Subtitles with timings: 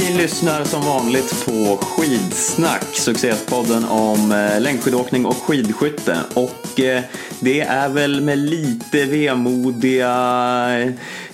[0.00, 6.18] Ni lyssnar som vanligt på Skidsnack, succéspodden om eh, längdskidåkning och skidskytte.
[6.34, 7.02] Och eh,
[7.40, 10.12] det är väl med lite vemodiga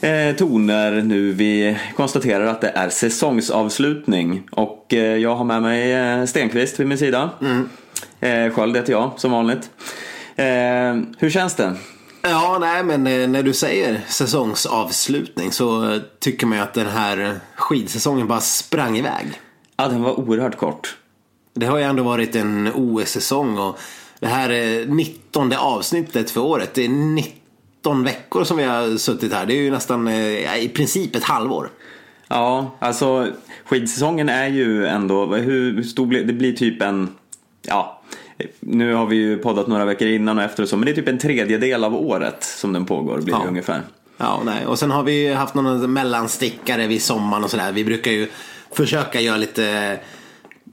[0.00, 4.48] eh, toner nu vi konstaterar att det är säsongsavslutning.
[4.50, 4.86] Och
[5.20, 7.30] jag har med mig Stenqvist vid min sida.
[7.40, 7.68] Mm.
[8.52, 9.70] Sköld heter jag, som vanligt.
[11.18, 11.74] Hur känns det?
[12.22, 18.26] Ja, nej, men när du säger säsongsavslutning så tycker man ju att den här skidsäsongen
[18.28, 19.26] bara sprang iväg.
[19.76, 20.96] Ja, den var oerhört kort.
[21.54, 23.78] Det har ju ändå varit en OS-säsong och
[24.20, 26.74] det här är 19 avsnittet för året.
[26.74, 29.46] Det är 19 veckor som vi har suttit här.
[29.46, 31.70] Det är ju nästan eh, i princip ett halvår.
[32.28, 33.28] Ja, alltså
[33.64, 36.32] skidsäsongen är ju ändå, hur stor blir det?
[36.32, 37.08] blir typ en,
[37.62, 38.02] ja,
[38.60, 40.94] nu har vi ju poddat några veckor innan och efter och så, men det är
[40.94, 43.42] typ en tredjedel av året som den pågår blir Ja.
[43.42, 43.82] det ungefär.
[44.16, 44.66] Ja, nej.
[44.66, 47.72] Och sen har vi haft någon mellanstickare vid sommaren och sådär.
[47.72, 48.28] Vi brukar ju
[48.72, 49.98] försöka göra lite,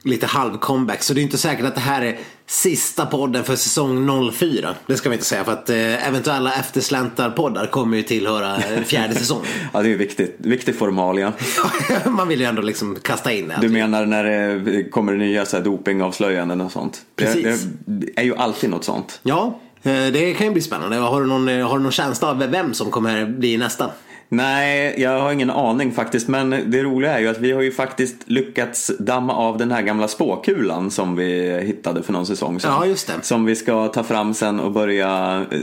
[0.02, 1.02] lite halv-comeback.
[1.02, 4.74] Så det är inte säkert att det här är sista podden för säsong 04.
[4.86, 9.46] Det ska vi inte säga för att eh, eventuella eftersläntar-poddar kommer ju tillhöra fjärde säsongen.
[9.72, 11.32] Ja, det är ju viktigt, viktig formalia.
[12.06, 13.58] Man vill ju ändå liksom kasta in det.
[13.60, 17.02] Du menar när det kommer nya så här dopingavslöjanden och sånt?
[17.16, 17.62] Precis.
[17.62, 19.20] Det, det är ju alltid något sånt.
[19.22, 19.60] Ja,
[19.92, 20.96] det kan ju bli spännande.
[20.96, 23.90] Har du någon, eh, har du någon känsla av vem som kommer bli nästa?
[24.28, 26.28] Nej, jag har ingen aning faktiskt.
[26.28, 29.82] Men det roliga är ju att vi har ju faktiskt lyckats damma av den här
[29.82, 32.72] gamla spåkulan som vi hittade för någon säsong sedan.
[32.72, 33.12] Ja, just det.
[33.22, 35.58] Som vi ska ta fram sen och börja eh,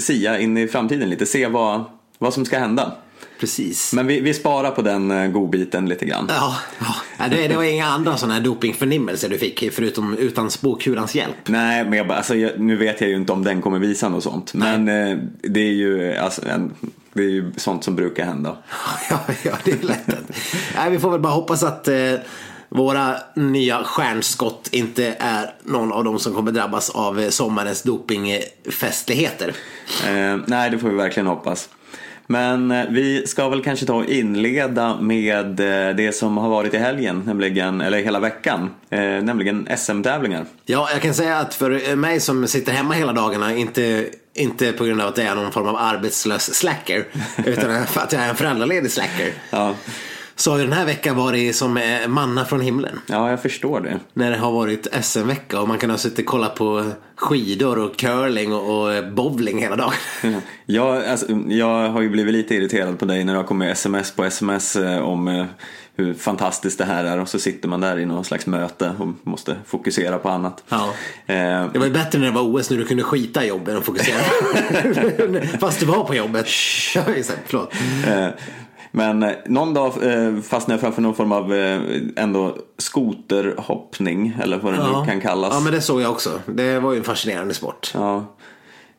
[0.00, 1.26] sia in i framtiden lite.
[1.26, 1.84] Se vad,
[2.18, 2.92] vad som ska hända.
[3.40, 3.92] Precis.
[3.92, 6.26] Men vi, vi sparar på den eh, godbiten lite grann.
[6.28, 6.56] Ja,
[7.18, 7.28] ja.
[7.28, 11.36] Det, det var inga andra sådana här dopingförnimmelser du fick förutom utan spåkulans hjälp.
[11.48, 14.22] Nej, men jag, alltså, jag, nu vet jag ju inte om den kommer visa något
[14.22, 14.54] sånt.
[14.54, 16.74] Men eh, det är ju alltså, en,
[17.12, 18.56] det är ju sånt som brukar hända.
[19.10, 20.06] Ja, ja det är lätt.
[20.76, 22.14] Nej, vi får väl bara hoppas att eh,
[22.68, 29.54] våra nya stjärnskott inte är någon av dem som kommer drabbas av eh, sommarens dopingfestligheter.
[30.06, 31.68] Eh, nej, det får vi verkligen hoppas.
[32.26, 36.74] Men eh, vi ska väl kanske ta och inleda med eh, det som har varit
[36.74, 40.44] i helgen, nämligen, eller hela veckan, eh, nämligen SM-tävlingar.
[40.64, 44.84] Ja, jag kan säga att för mig som sitter hemma hela dagarna, inte, inte på
[44.84, 47.04] grund av att jag är någon form av arbetslös slacker,
[47.44, 49.32] utan för att jag är en föräldraledig slacker.
[49.50, 49.74] Ja.
[50.38, 53.00] Så har ju den här veckan varit som manna från himlen.
[53.06, 53.98] ja, jag förstår det.
[54.14, 57.96] När det har varit SM-vecka och man kan ha suttit och kollat på skidor och
[57.96, 59.92] curling och, bowling hela dagen.
[60.66, 64.12] Jag, alltså, jag har ju blivit lite irriterad på dig när det har kommit sms
[64.12, 65.44] på sms eh, om eh,
[65.96, 69.08] hur fantastiskt det här är och så sitter man där i någon slags möte och
[69.22, 70.64] måste fokusera på annat.
[70.68, 70.88] Ja.
[71.26, 71.36] Eh,
[71.72, 73.84] Det var ju bättre när det var OS när du kunde skita i jobbet och
[73.84, 74.18] fokusera.
[75.60, 76.46] Fast du var på jobbet.
[77.46, 77.74] Förlåt.
[78.06, 78.28] Eh,
[78.96, 81.80] Men eh, någon dag eh, fastnade jag framför någon form av eh,
[82.16, 85.54] ändå skoterhoppning eller vad det nu kan kallas.
[85.54, 86.40] Ja, men det såg jag också.
[86.46, 87.90] Det var ju en fascinerande sport.
[87.94, 88.36] Ja.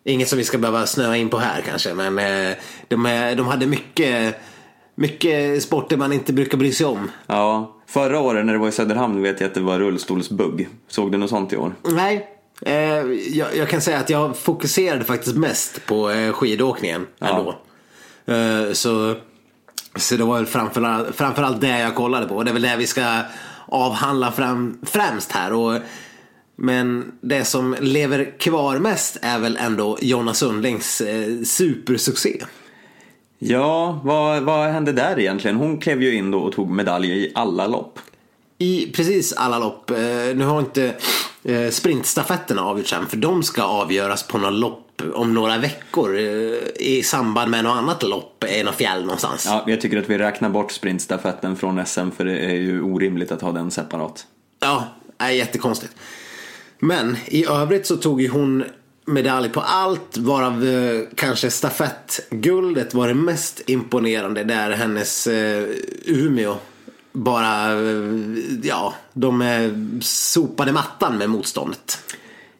[0.03, 2.15] Inget som vi ska behöva snöa in på här kanske, men
[2.87, 4.35] de, de hade mycket,
[4.95, 7.11] mycket sporter man inte brukar bry sig om.
[7.27, 10.67] Ja, förra året när det var i Söderhamn vet jag att det var rullstolsbugg.
[10.87, 11.75] Såg du något sånt i år?
[11.83, 12.27] Nej,
[12.61, 12.73] eh,
[13.37, 17.55] jag, jag kan säga att jag fokuserade faktiskt mest på eh, skidåkningen ändå.
[18.25, 19.15] Eh, så,
[19.99, 22.35] så det var väl framförallt, framförallt det jag kollade på.
[22.35, 23.21] Och Det är väl det vi ska
[23.65, 25.53] avhandla fram, främst här.
[25.53, 25.79] Och,
[26.55, 32.43] men det som lever kvar mest är väl ändå Jonna Sundlings eh, supersuccé.
[33.39, 35.57] Ja, vad, vad hände där egentligen?
[35.57, 37.99] Hon klev ju in då och tog medalj i alla lopp.
[38.57, 39.91] I precis alla lopp.
[39.91, 39.97] Eh,
[40.35, 40.93] nu har inte
[41.43, 46.23] eh, sprintstafetterna avgjorts än för de ska avgöras på något lopp om några veckor eh,
[46.75, 49.45] i samband med något annat lopp i något fjäll någonstans.
[49.45, 53.31] Ja, jag tycker att vi räknar bort sprintstafetten från SM för det är ju orimligt
[53.31, 54.25] att ha den separat.
[54.59, 55.95] Ja, är jättekonstigt.
[56.79, 58.63] Men i övrigt så tog ju hon
[59.05, 65.67] medalj på allt varav eh, kanske stafettguldet var det mest imponerande där hennes eh,
[66.05, 66.55] Umeå
[67.11, 67.81] bara,
[68.63, 71.99] ja, de sopade mattan med motståndet.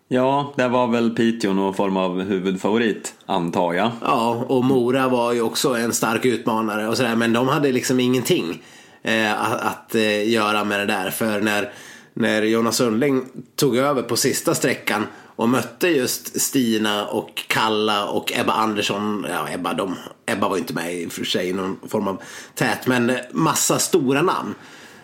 [0.10, 3.92] Ja, det var väl Piteå någon form av huvudfavorit, antar jag.
[4.02, 7.16] Ja, och Mora var ju också en stark utmanare och sådär.
[7.16, 8.64] Men de hade liksom ingenting
[9.04, 11.10] eh, att, att eh, göra med det där.
[11.10, 11.72] För när,
[12.14, 13.26] när Jonas Sundling
[13.56, 15.06] tog över på sista sträckan
[15.36, 19.26] och mötte just Stina och Kalla och Ebba Andersson.
[19.30, 19.96] Ja, Ebba, de,
[20.26, 22.22] Ebba var ju inte med i och för sig i någon form av
[22.56, 22.88] tät.
[22.88, 24.56] Men eh, massa stora namn.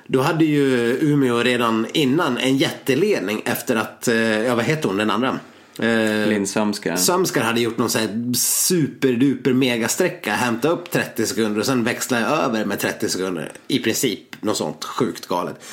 [0.07, 4.97] Då hade ju Umeå redan innan en jätteledning efter att, eh, ja vad heter hon
[4.97, 5.39] den andra?
[5.79, 6.95] Eh, Linn Sömskar.
[6.95, 12.19] Sömskar hade gjort någon så här superduper megasträcka, hämta upp 30 sekunder och sen växla
[12.19, 13.51] över med 30 sekunder.
[13.67, 15.63] I princip något sånt sjukt galet.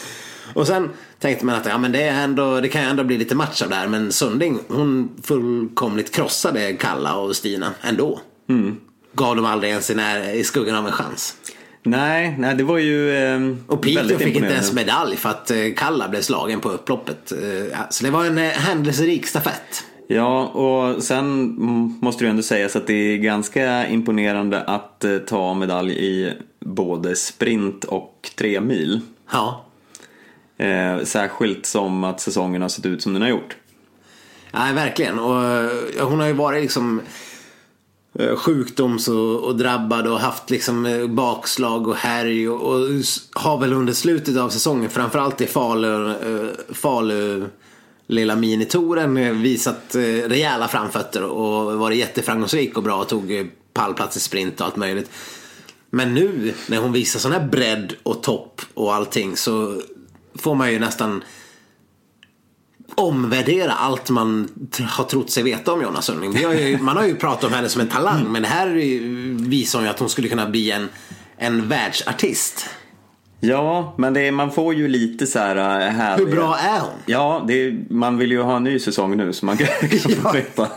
[0.54, 3.18] Och sen tänkte man att ja, men det, är ändå, det kan ju ändå bli
[3.18, 3.88] lite match av det här.
[3.88, 8.20] Men Sunding hon fullkomligt krossade Kalla och Stina ändå.
[8.48, 8.76] Mm.
[9.12, 11.36] Gav dem aldrig ens i, när, i skuggan av en chans.
[11.82, 15.56] Nej, nej, det var ju eh, Och Piteå fick inte ens medalj för att eh,
[15.76, 17.32] Kalla blev slagen på upploppet.
[17.32, 19.84] Eh, Så det var en eh, händelserik stafett.
[20.06, 21.54] Ja, och sen
[22.00, 26.32] måste det ju ändå sägas att det är ganska imponerande att eh, ta medalj i
[26.60, 29.00] både sprint och tre mil.
[29.32, 29.64] Ja,
[30.58, 33.56] Eh, särskilt som att säsongen har sett ut som den har gjort.
[34.52, 35.18] Nej, verkligen.
[35.18, 35.70] Och eh,
[36.08, 37.00] hon har ju varit liksom
[38.18, 42.88] Eh, sjukdoms och, och drabbad och haft liksom eh, bakslag och härj och, och
[43.32, 47.44] har väl under slutet av säsongen framförallt i Falu, eh, Falu
[48.06, 54.60] lilla minitoren visat rejäla framfötter och varit jätteframgångsrik och bra och tog pallplats i sprint
[54.60, 55.10] och allt möjligt.
[55.90, 59.82] Men nu när hon visar sån här bredd och topp och allting så
[60.34, 61.22] får man ju nästan
[62.94, 64.48] omvärdera allt man
[64.82, 66.32] har trott sig veta om Jonna Sundling.
[66.36, 68.68] Ju, man har ju pratat om henne som en talang men det här
[69.48, 70.88] visar ju att hon skulle kunna bli en,
[71.36, 72.66] en världsartist.
[73.40, 76.28] Ja, men det man får ju lite så här äh, härliga...
[76.28, 76.90] Hur bra är hon?
[77.06, 80.32] Ja, det man vill ju ha en ny säsong nu så man kan, kan Ja.
[80.32, 80.68] veta.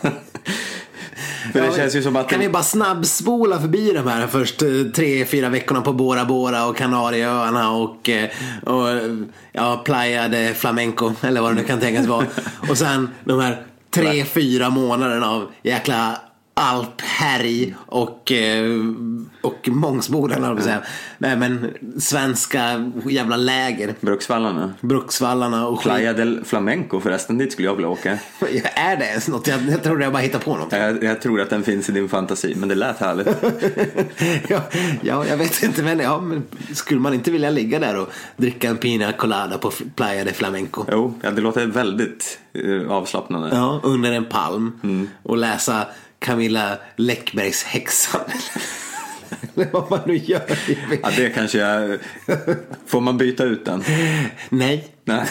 [1.54, 2.30] För det Ja, känns ju som att...
[2.30, 6.65] Kan vi bara snabbspola förbi de här först eh, tre, fyra veckorna på Bora Bora
[6.65, 8.30] och Kanarieöarna och, eh,
[8.63, 8.88] och
[9.51, 12.25] ja, Playa de Flamenco eller vad det nu kan tänkas vara.
[12.69, 16.18] Och sen de här tre, fyra månaderna av jäkla
[16.53, 18.65] alphärj och, eh,
[19.41, 19.69] och
[20.53, 20.81] på att säga.
[21.17, 23.95] Nej men svenska jävla läger.
[24.00, 24.73] Bruksvallarna.
[24.81, 25.81] Bruksvallarna och.
[25.81, 28.11] Playa del Flamenco förresten, dit skulle jag vilja åka.
[28.75, 29.47] Är det ens något?
[29.47, 30.71] Jag, jag trodde jag bara hittade på något.
[30.71, 33.27] Jag, jag tror att den finns i din fantasi, men det lät härligt.
[34.47, 34.61] ja,
[35.01, 38.69] ja, jag vet inte men, ja, men skulle man inte vilja ligga där och dricka
[38.69, 40.85] en pina colada på Playa de Flamenco?
[40.91, 43.49] Jo, ja, det låter väldigt uh, avslappnande.
[43.51, 44.79] Ja, under en palm
[45.23, 45.88] och läsa
[46.23, 48.21] Camilla Läckbergs Häxan.
[49.55, 50.59] Eller vad man nu gör.
[51.01, 51.99] Ja, det kanske jag...
[52.85, 53.83] Får man byta ut den?
[54.49, 54.87] Nej.
[55.05, 55.27] Nej.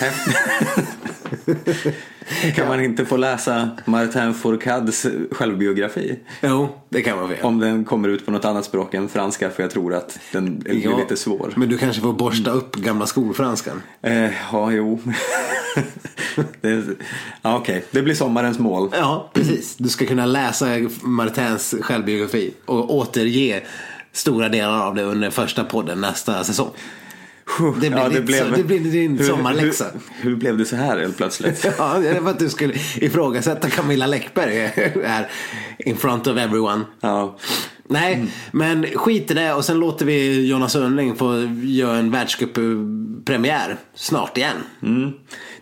[2.55, 6.19] kan man inte få läsa Martin Fourcades självbiografi?
[6.41, 7.39] Jo, det kan man väl.
[7.43, 10.59] Om den kommer ut på något annat språk än franska, för jag tror att den
[10.59, 11.53] blir Ja, lite svår.
[11.57, 13.83] Men du kanske får borsta upp gamla skolfranskan.
[14.03, 15.01] Eh, ja, jo.
[16.61, 16.85] det,
[17.43, 18.89] ja, Okej, det blir sommarens mål.
[18.93, 19.77] Ja, precis.
[19.77, 20.67] Du ska kunna läsa
[21.03, 23.63] Martins självbiografi och återge
[24.13, 26.71] stora delar av det under första podden nästa säsong.
[27.59, 29.87] Det blir, Ja, ditt, så, det blir din hur, sommarläxa.
[30.21, 31.67] Hur, hur blev det så här helt plötsligt?
[31.79, 34.57] Ja, det var att du skulle ifrågasätta Camilla Läckberg
[35.07, 35.29] här
[35.79, 36.85] in front of everyone.
[37.01, 37.39] Ja.
[37.89, 43.77] Nej, men skit i det och sen låter vi Jonas Sundling få göra en världscuppremiär
[43.95, 44.57] snart igen.
[44.83, 45.13] Mm.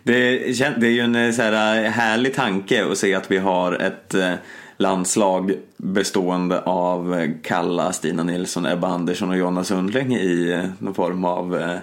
[0.03, 0.37] Det,
[0.79, 3.73] det är ju en eh, så här, eh, härlig tanke att se att vi har
[3.73, 4.33] ett eh,
[4.81, 10.93] landslag bestående av eh, Kalla, Stina Nilsson, Ebba Andersson och Jonna Sundling i eh, någon
[10.93, 11.77] form av eh,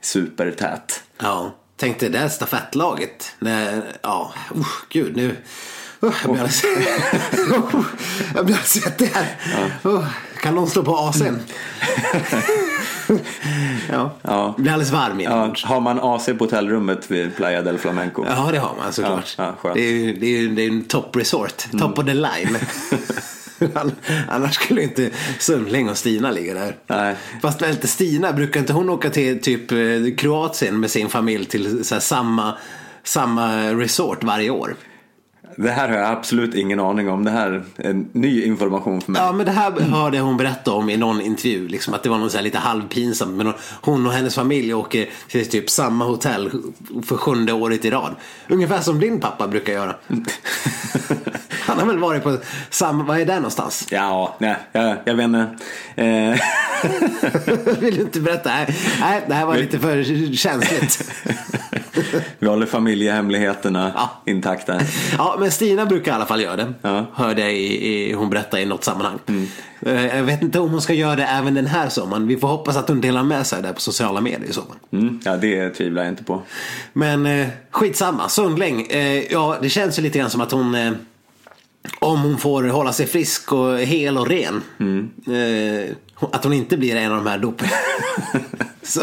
[0.00, 1.02] supertät.
[1.18, 3.34] Ja, tänk dig det där stafettlaget.
[3.38, 5.36] När, ja, uh, gud nu.
[6.02, 6.48] Uh, jag blir
[8.38, 9.36] alldeles, svettig här.
[10.42, 11.38] Kan någon slå på AC'n?
[13.90, 14.54] ja, Ja.
[14.58, 15.64] blir alldeles varm Ja, inombords.
[15.64, 18.24] har man AC på hotellrummet vid Playa del Flamenco?
[18.28, 19.34] Ja, det har man såklart.
[19.38, 22.04] Ja, ja, det, är, ju- det, är, ju- det är en top resort, top of
[22.06, 22.58] the line.
[23.74, 23.92] An-
[24.28, 26.76] Annars skulle inte Sundling och Stina ligga där.
[26.86, 27.14] Nej.
[27.42, 29.78] Fast väl inte Stina, brukar inte hon åka till typ eh,
[30.16, 32.54] Kroatien med sin familj till samma,
[33.04, 34.76] samma resort varje år?
[35.56, 37.24] Det här har jag absolut ingen aning om.
[37.24, 39.22] Det här är ny information för mig.
[39.22, 41.68] Ja men det här hörde hon berätta om i någon intervju.
[41.68, 43.34] Liksom, att det var något så lite halvpinsamt.
[43.36, 46.50] Men hon- hon och hennes familj åker till typ samma hotell
[47.04, 48.14] för sjunde året i rad.
[48.48, 49.94] Ungefär som din pappa brukar göra.
[51.60, 52.36] Han har väl varit på
[52.70, 53.86] samma, vad är det någonstans?
[53.90, 55.46] Ja, nej, jag, jag vet inte.
[55.96, 56.40] Eh,
[57.80, 58.50] Vill du inte berätta?
[59.00, 60.02] Nej, det här var lite för
[60.36, 61.12] känsligt.
[62.38, 64.22] vi håller familjehemligheterna Ja.
[64.26, 64.80] intakta.
[65.18, 66.72] Ja, men Stina brukar i alla fall göra det.
[66.82, 66.88] Ja.
[66.90, 67.04] Mm.
[67.14, 69.18] Hörde jag i, i, hon berätta i något sammanhang.
[69.86, 72.26] Eh, Jag vet inte om hon ska göra det även den här sommaren.
[72.26, 74.76] Vi får hoppas att hon delar med sig där på sociala medier i fall.
[74.92, 76.42] Mm, ja, det tvivlar jag inte på.
[76.92, 78.86] Men eh, skitsamma, Sundling.
[78.90, 80.92] Eh, ja, det känns ju lite grann som att hon eh,
[81.98, 84.62] om hon får hålla sig frisk och hel och ren.
[84.80, 85.10] Mm.
[85.26, 85.94] Eh,
[86.32, 87.62] att hon inte blir en av de här dop
[88.82, 89.00] så,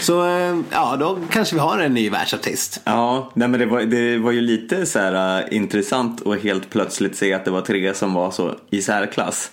[0.00, 2.80] så eh, ja, då kanske vi har en ny världsartist.
[2.84, 6.70] Ja, nej men det var, det var ju lite så här uh, intressant att helt
[6.70, 9.50] plötsligt se att det var tre som var så i särklass.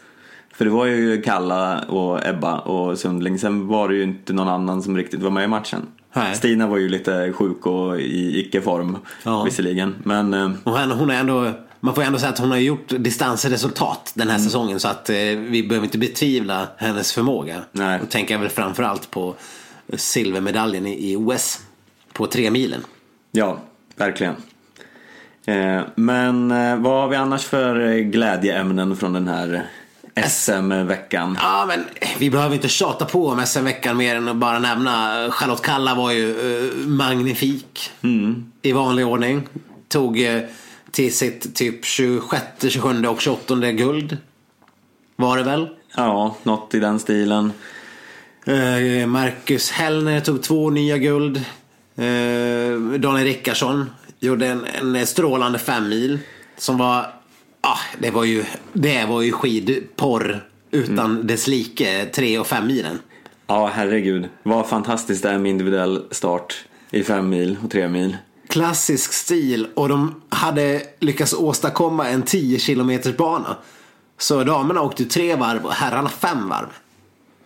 [0.54, 3.40] För det var ju Kalla och Ebba och Sundling.
[3.40, 5.82] Sen var det ju inte någon annan som riktigt var med i matchen.
[6.14, 6.36] Nej.
[6.36, 9.44] Stina var ju lite sjuk och i icke-form Ja.
[9.44, 9.96] visserligen.
[10.04, 11.52] Men eh, Och hon, hon är ändå,
[11.86, 14.36] man får ändå säga att hon har gjort distansresultat den Mm.
[14.36, 14.80] här säsongen.
[14.80, 17.62] Så att eh, vi behöver inte betvivla hennes förmåga.
[17.72, 18.00] Nej.
[18.00, 19.36] Då tänker jag väl framförallt på
[19.94, 21.60] silvermedaljen i, i OS.
[22.14, 22.82] På tre milen.
[23.32, 23.60] ja,
[23.96, 24.36] verkligen.
[25.46, 29.66] Eh, men eh, vad har vi annars för eh, glädjeämnen från den här
[30.28, 31.38] SM-veckan?
[31.42, 31.84] Ja, men
[32.20, 36.12] vi behöver inte tjata på om SM-veckan mer än att bara nämna Charlotte Kalla var
[36.12, 37.92] ju eh, magnifik
[38.62, 39.48] i vanlig ordning.
[39.88, 40.42] Tog eh,
[40.96, 44.18] till sitt typ 26, 27 och 28 guld.
[45.16, 45.70] Var det väl?
[45.96, 47.52] Ja, något i den stilen.
[48.46, 51.38] Eh, Marcus Hellner tog två nya guld.
[51.96, 56.20] Eh, Daniel Rickardsson gjorde en, en strålande fem mil
[56.58, 57.06] Som var,
[57.62, 63.00] ah, det var ju, det var ju skidporr utan dess like, tre och fem milen.
[63.48, 64.30] Ja, herregud.
[64.44, 68.18] Vad fantastiskt det är med individuell start i fem mil och tre mil.
[68.56, 73.58] Klassisk stil och de hade lyckats åstadkomma en 10 kilometers bana.
[74.18, 76.68] Så damerna åkte tre varv och herrarna fem varv.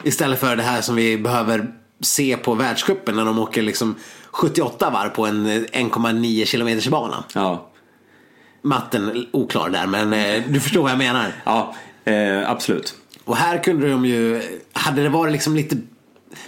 [0.03, 3.95] Istället för det här som vi behöver se på världscupen när de åker liksom
[4.31, 7.23] 78 varv på en 1,9 kilometers bana.
[7.33, 7.69] Ja,
[8.61, 11.33] Matten oklar där men eh, du förstår vad jag menar.
[11.43, 11.75] ja
[12.05, 12.95] eh, absolut.
[13.23, 14.41] Och här kunde de ju,
[14.73, 15.77] hade det varit liksom lite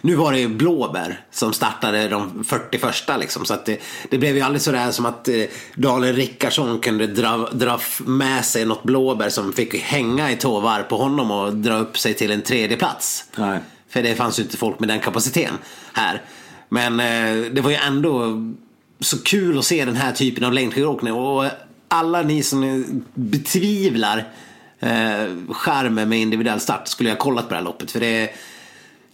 [0.01, 3.45] nu var det ju blåbär som startade de 41 liksom.
[3.45, 5.43] Så att det, det blev ju aldrig sådär som att eh,
[5.75, 10.83] Daniel Rickardsson kunde dra, dra med sig något blåbär som fick hänga i två varv
[10.83, 13.25] på honom och dra upp sig till en tredje plats.
[13.35, 13.59] Nej.
[13.89, 15.57] För det fanns ju inte folk med den kapaciteten
[15.93, 16.21] här.
[16.69, 18.41] Men eh, det var ju ändå
[18.99, 21.13] så kul att se den här typen av längdskidåkning.
[21.13, 21.45] Och
[21.87, 24.17] alla ni som betvivlar
[24.79, 27.91] eh, charmen med individuell start skulle jag ha kollat på det här loppet.
[27.91, 28.29] För det,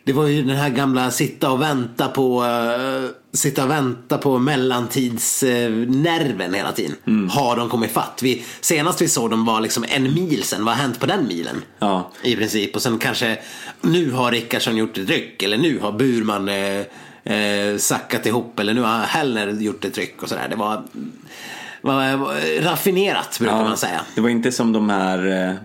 [0.08, 4.40] det var ju den här gamla sitta och vänta på eh, sitta och vänta på
[4.40, 6.96] mellantidsnerven hela tiden.
[7.30, 8.20] Har de kommit fatt?
[8.24, 10.66] Vi, senast vi såg dem var liksom en mil sen.
[10.66, 11.62] Vad har hänt på den milen?
[11.80, 12.12] Ja.
[12.24, 12.76] I princip.
[12.76, 13.38] Och sen kanske
[13.82, 15.44] nu har Rickardsson gjort ett ryck.
[15.44, 16.82] Eller nu har Burman eh,
[17.36, 18.60] eh, sackat ihop.
[18.60, 20.48] Eller nu har Hellner gjort ett ryck och sådär.
[20.50, 20.84] Det var,
[21.82, 24.02] var, var raffinerat brukar man säga.
[24.16, 25.56] Det var inte som de här eh,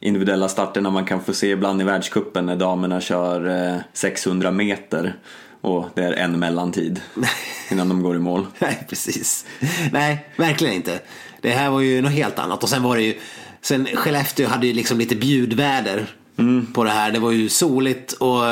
[0.00, 5.14] individuella starterna man kan få se ibland i världscupen när damerna kör eh, 600 meter
[5.60, 7.00] och det är en mellantid
[7.70, 8.46] innan de går i mål.
[8.58, 9.46] Nej, precis.
[9.92, 11.00] Nej, verkligen inte.
[11.40, 12.62] Det här var ju något helt annat.
[12.62, 13.14] Och sen var det ju,
[13.60, 16.06] sen Skellefteå hade ju liksom lite bjudväder
[16.74, 17.12] på det här.
[17.12, 18.42] Det var ju soligt och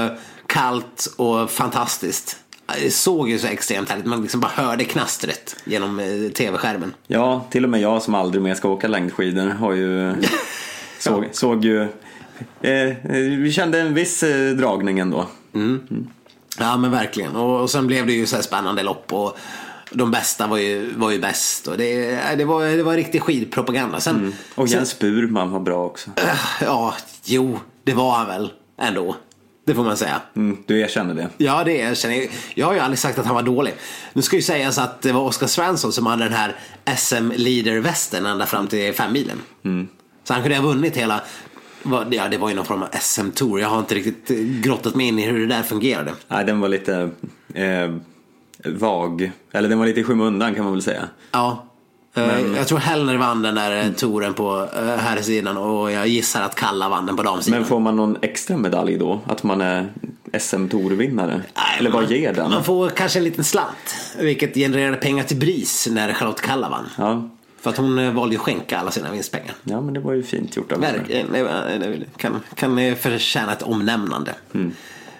[0.47, 2.37] kallt och fantastiskt.
[2.83, 4.07] Det såg ju så extremt härligt.
[4.07, 6.95] Man liksom bara hörde knastret genom eh, tv-skärmen.
[7.07, 10.15] Ja, till och med jag som aldrig mer ska åka längdskidor har ju
[10.99, 11.83] såg, såg ju
[12.61, 15.27] eh, eh, vi kände en viss eh, dragning ändå.
[16.59, 17.37] Ja men verkligen.
[17.37, 19.13] Och, och sen blev det ju så här spännande lopp.
[19.13, 19.39] Och
[19.91, 21.67] de bästa var ju, var ju bäst.
[21.67, 24.01] Och det, det, var, det var riktig skidpropaganda.
[24.01, 26.11] Sen, Och sen, Jens Burman var bra också.
[26.61, 29.17] Ja, jo, det var han väl ändå.
[29.67, 30.21] Det får man säga.
[30.37, 31.29] Mm, du erkänner det.
[31.37, 32.29] Ja, det erkänner jag.
[32.55, 33.75] Jag har ju aldrig sagt att han var dålig.
[34.13, 36.57] Nu ska ju sägas att det var Oskar Svensson som hade den här
[36.97, 39.41] SM Leader-västen ända fram till femmilen.
[40.27, 41.21] Så han kunde ha vunnit hela,
[42.11, 43.61] ja det var ju någon form av SM-tour.
[43.61, 46.13] Jag har inte riktigt eh, grottat mig in i hur det där fungerade.
[46.29, 47.11] Nej, den var lite
[47.55, 47.95] eh,
[48.65, 49.33] vag.
[49.53, 51.09] Eller den var lite i skymundan kan man väl säga.
[51.33, 51.65] Ja.
[52.15, 53.95] Eh, Jag tror Hellner vann den där mm.
[53.95, 54.69] touren på
[54.99, 57.61] här sidan och jag gissar att Kalla vann den på damsidan.
[57.61, 59.21] Men får man någon extra medalj då?
[59.27, 59.93] Att man är
[60.33, 61.41] SM-tourvinnare?
[61.79, 62.51] Eller vad ger den?
[62.51, 63.97] Man får kanske en liten slant.
[64.19, 66.87] Vilket genererade pengar till BRIS när Charlotte Kalla vann.
[66.97, 67.29] Ja.
[67.67, 69.55] För att hon eh, valde ju att skänka alla sina vinstpengar.
[69.65, 70.99] ja, men det var ju fint gjort av henne.
[71.43, 74.35] Var- det kan, kan eh, förtjäna ett omnämnande.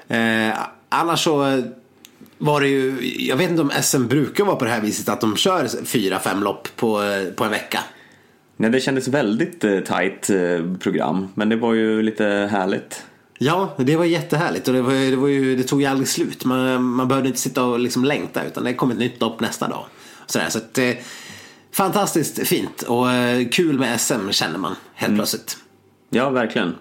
[0.09, 1.65] Eh, annars så eh,
[2.39, 5.21] var det ju, jag vet inte om SM brukar vara på det här viset att
[5.21, 7.81] de kör fyra, fem lopp på, eh, på en vecka.
[8.57, 11.29] Nej, det kändes väldigt eh, tajt eh, program.
[11.35, 13.05] Men det var ju lite härligt.
[13.39, 16.45] Ja, det var jättehärligt och det, var, det, var ju, det tog ju aldrig slut.
[16.45, 19.69] Man, man behövde inte sitta och liksom längta utan det kom ett nytt lopp nästa
[19.69, 19.85] dag.
[20.27, 20.91] Sådär, så att, eh,
[21.77, 25.57] fantastiskt fint och eh, kul med SM känner man helt plötsligt.
[26.11, 26.75] Ja, verkligen.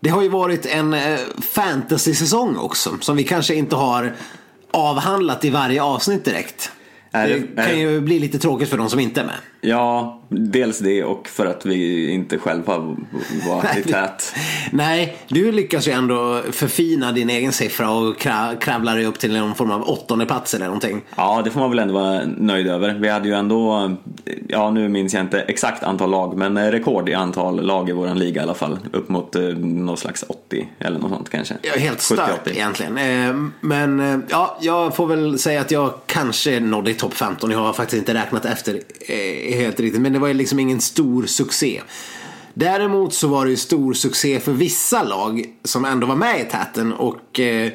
[0.00, 1.18] Det har ju varit en eh,
[1.54, 4.12] fantasy-säsong också som vi kanske inte har
[4.70, 6.72] avhandlat i varje avsnitt direkt.
[7.12, 9.36] Är det, det- kan ju bli lite tråkigt för de som inte är med.
[9.62, 12.78] Ja, dels det och för att vi inte själva
[13.48, 14.34] var i tät.
[14.70, 19.32] Nej, du lyckas ju ändå förfina din egen siffra och kra- kravlar dig upp till
[19.38, 21.02] någon form av åttonde plats eller någonting.
[21.16, 22.94] Ja, det får man väl ändå vara nöjd över.
[22.94, 23.90] Vi hade ju ändå,
[24.48, 28.18] ja nu minns jag inte exakt antal lag, men rekord i antal lag i våran
[28.18, 28.78] liga i alla fall.
[28.92, 31.54] Upp mot eh, någon slags 80 eller något sånt kanske.
[31.62, 32.50] Ja, helt stört 70-80.
[32.50, 32.98] egentligen.
[32.98, 37.50] Eh, Men eh, ja, jag får väl säga att jag kanske nådde i topp 15.
[37.50, 38.80] Jag har faktiskt inte räknat efter
[39.56, 40.00] helt riktigt.
[40.00, 41.82] Men det var ju liksom ingen stor succé.
[42.54, 46.44] Däremot så var det ju stor succé för vissa lag som ändå var med i
[46.44, 46.92] täten.
[46.92, 47.72] Och eh,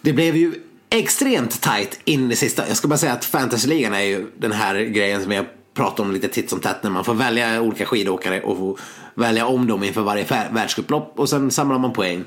[0.00, 0.54] det blev ju
[0.90, 2.68] extremt tight in i sista.
[2.68, 6.12] Jag ska bara säga att fantasyligan är ju den här grejen som jag pratar om
[6.12, 6.82] lite titt som tätt.
[6.82, 8.80] När man får välja olika skidåkare och får
[9.14, 11.12] välja om dem inför varje världscuplopp.
[11.16, 12.24] Och sen samlar man poäng.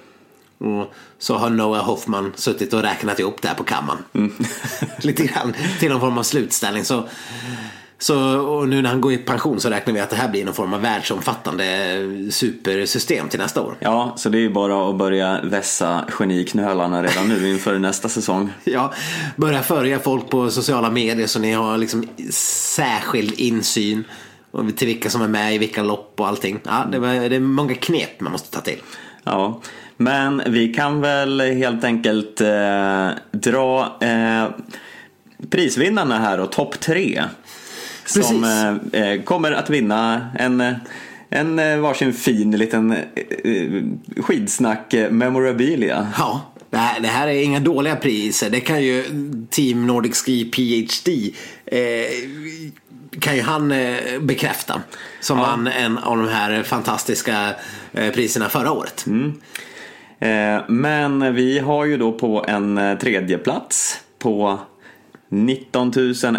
[0.57, 4.03] Och så har Noah Hoffman suttit och räknat ihop det här på kammaren.
[4.97, 6.85] Lite grann till någon form av slutställning.
[6.85, 7.07] Så,
[8.01, 10.45] så, och nu när han går i pension så räknar vi att det här blir
[10.45, 11.65] någon form av världsomfattande
[12.31, 13.75] supersystem till nästa år.
[13.79, 18.49] Ja, så det är ju bara att börja vässa geniknölarna redan nu inför nästa säsong.
[18.63, 18.93] Ja,
[19.35, 22.07] börja följa folk på sociala medier så ni har liksom
[22.75, 24.03] särskild insyn.
[24.75, 26.59] Till vilka som är med i vilka lopp och allting.
[26.63, 28.79] Ja, det är många knep man måste ta till.
[29.23, 29.61] Ja,
[29.97, 34.45] men vi kan väl helt enkelt eh, dra eh,
[35.49, 37.23] prisvinnarna här och topp tre.
[38.05, 38.93] Som Precis.
[38.93, 40.73] eh, eh, kommer att vinna en, eh,
[41.29, 42.95] en eh, varsin fin liten
[44.17, 46.07] skidsnack memorabilia.
[46.17, 48.49] Ja, det här, det här är inga dåliga priser.
[48.49, 49.03] Det kan ju
[49.49, 51.33] Team Nordic Ski PhD
[51.65, 52.05] eh,
[53.19, 54.81] kan ju han eh, bekräfta.
[55.19, 57.53] Som vann en av de här fantastiska
[57.93, 59.05] eh, priserna förra året.
[60.19, 64.59] Eh, men vi har ju då på en tredje plats på
[65.33, 65.91] 19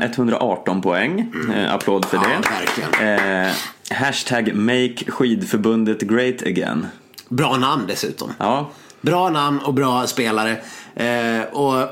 [0.02, 1.32] 118 poäng.
[1.54, 2.48] Eh, applåd för Ja, det.
[2.50, 3.46] verkligen.
[3.46, 3.52] Eh,
[3.90, 6.86] hashtag make skidförbundet great again.
[7.28, 8.30] Bra namn dessutom.
[8.38, 10.56] Ja, Bra namn och bra spelare.
[10.94, 11.88] Eh, och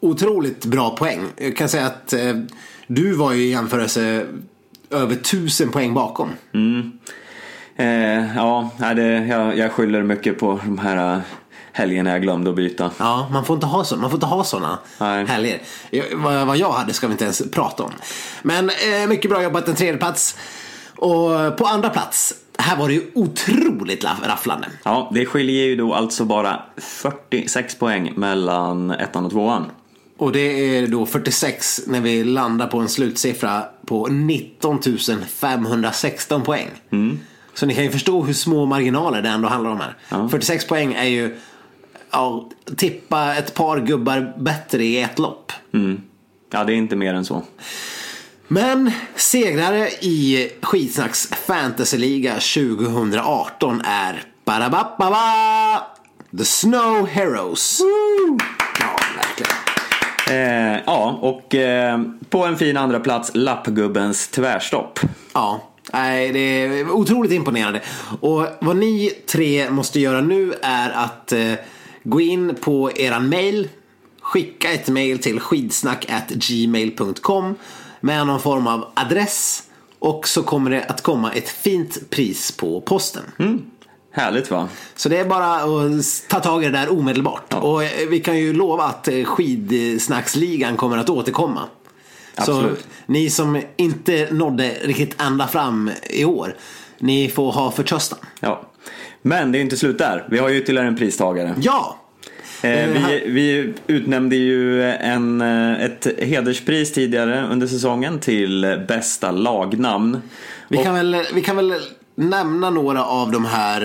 [0.00, 1.20] otroligt bra poäng.
[1.36, 2.34] Jag kan säga att eh,
[2.86, 4.26] du var ju i jämförelse
[4.90, 6.28] över tusen poäng bakom.
[7.76, 11.20] eh, ja det, jag, jag skyller mycket på de här
[11.78, 12.90] eh, helgerna jag glömde att byta.
[12.98, 15.26] Ja, man får inte ha så, man får inte ha sådana Nej.
[15.26, 15.60] helger.
[16.14, 17.90] Vad, vad jag hade ska vi inte ens prata om.
[18.42, 20.36] Men eh, mycket bra jobbat en tredje plats.
[20.96, 24.66] Och på andra plats, här var det ju otroligt la- rafflande.
[24.84, 29.64] Ja, det skiljer ju då alltså bara 46 poäng mellan ettan och tvåan.
[30.18, 30.40] Och det
[30.78, 34.80] är då 46 när vi landar på en slutsiffra på 19
[35.28, 36.68] 516 poäng.
[37.54, 40.28] Så ni kan ju förstå hur små marginaler det ändå handlar om här.
[40.28, 41.36] 46 poäng är ju
[42.10, 45.52] ja, tippa ett par gubbar bättre i ett lopp.
[46.50, 47.42] Ja, det är inte mer än så.
[48.48, 55.82] Men segrare i Skitsnacks fantasyliga 2018 är Barabababa
[56.38, 57.80] The Snow Heroes.
[58.80, 59.52] Ja, verkligen.
[60.30, 65.00] Eh, ja, och eh, på en fin andra plats Lappgubbens tvärstopp.
[65.34, 67.80] Ja, nej, det är otroligt imponerande.
[68.20, 71.52] Och vad ni tre måste göra nu är att eh,
[72.02, 73.68] gå in på eran mail,
[74.20, 77.54] skicka ett mail till skidsnack@gmail.com
[78.00, 79.62] med någon form av adress
[79.98, 83.22] och så kommer det att komma ett fint pris på posten.
[84.12, 84.68] Härligt va?
[84.96, 87.54] Så det är bara att ta tag i det där omedelbart.
[87.54, 91.62] Och eh, vi kan ju lova att eh, skidsnacksligan kommer att återkomma.
[92.34, 92.80] Absolut.
[92.80, 96.56] Så ni som inte nådde riktigt ända fram i år,
[96.98, 98.18] ni får ha förtröstan.
[98.40, 98.62] Ja.
[99.22, 100.24] Men det är inte slut där.
[100.30, 101.54] Vi har ju ytterligare en pristagare.
[101.60, 101.96] Ja!
[102.62, 109.30] Eh, Eh, vi, vi utnämnde ju en, eh, ett hederspris tidigare under säsongen till bästa
[109.30, 110.20] lagnamn.
[110.68, 111.74] Vi Och- kan, väl, vi kan väl
[112.14, 113.80] nämna några av de här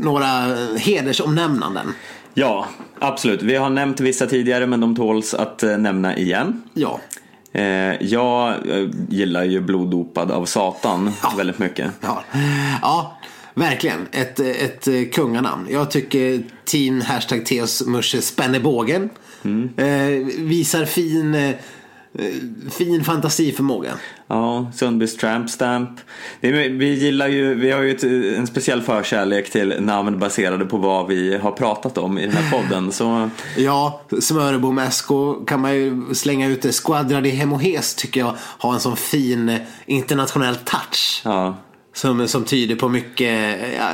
[0.00, 0.28] några
[0.78, 1.86] hedersomnämnanden.
[2.34, 2.66] Ja,
[2.98, 3.42] absolut.
[3.42, 6.62] Vi har nämnt vissa tidigare men de tåls att nämna igen.
[6.74, 7.00] Ja.
[8.00, 8.54] Jag
[9.08, 11.90] gillar ju bloddopad av Satan väldigt mycket.
[12.00, 12.22] Ja,
[12.82, 13.18] ja
[13.54, 14.06] verkligen.
[14.12, 15.66] Ett, ett eh, kunganamn.
[15.70, 19.10] Jag tycker Teen Hashtag Teos Musche spänner bågen.
[19.76, 21.54] Eh, visar fin, eh,
[22.70, 23.90] fin fantasiförmåga.
[24.26, 25.90] Ja, Sundbys Tramp Stamp.
[26.40, 28.04] Vi gillar ju, vi har ju ett,
[28.38, 32.50] en speciell förkärlek till namn baserade på vad vi har pratat om i den här
[32.58, 32.92] podden.
[32.92, 36.72] Så Ja, Smörebom Esko kan man ju slänga ut det.
[36.84, 41.22] Squadra di Hemohes tycker jag har en sån fin eh, internationell touch.
[41.24, 41.56] ja,
[41.94, 43.90] Som, som tyder på mycket, ja,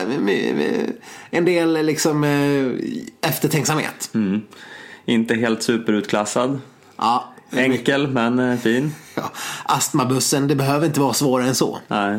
[1.31, 4.11] en del liksom eh, eftertänksamhet.
[5.05, 6.61] inte helt superutklassad.
[6.97, 8.95] Ja, Enkel men eh, fin.
[9.15, 9.33] Ja,
[9.65, 11.79] astmabussen, det behöver inte vara svårare än så.
[11.89, 12.19] Nej.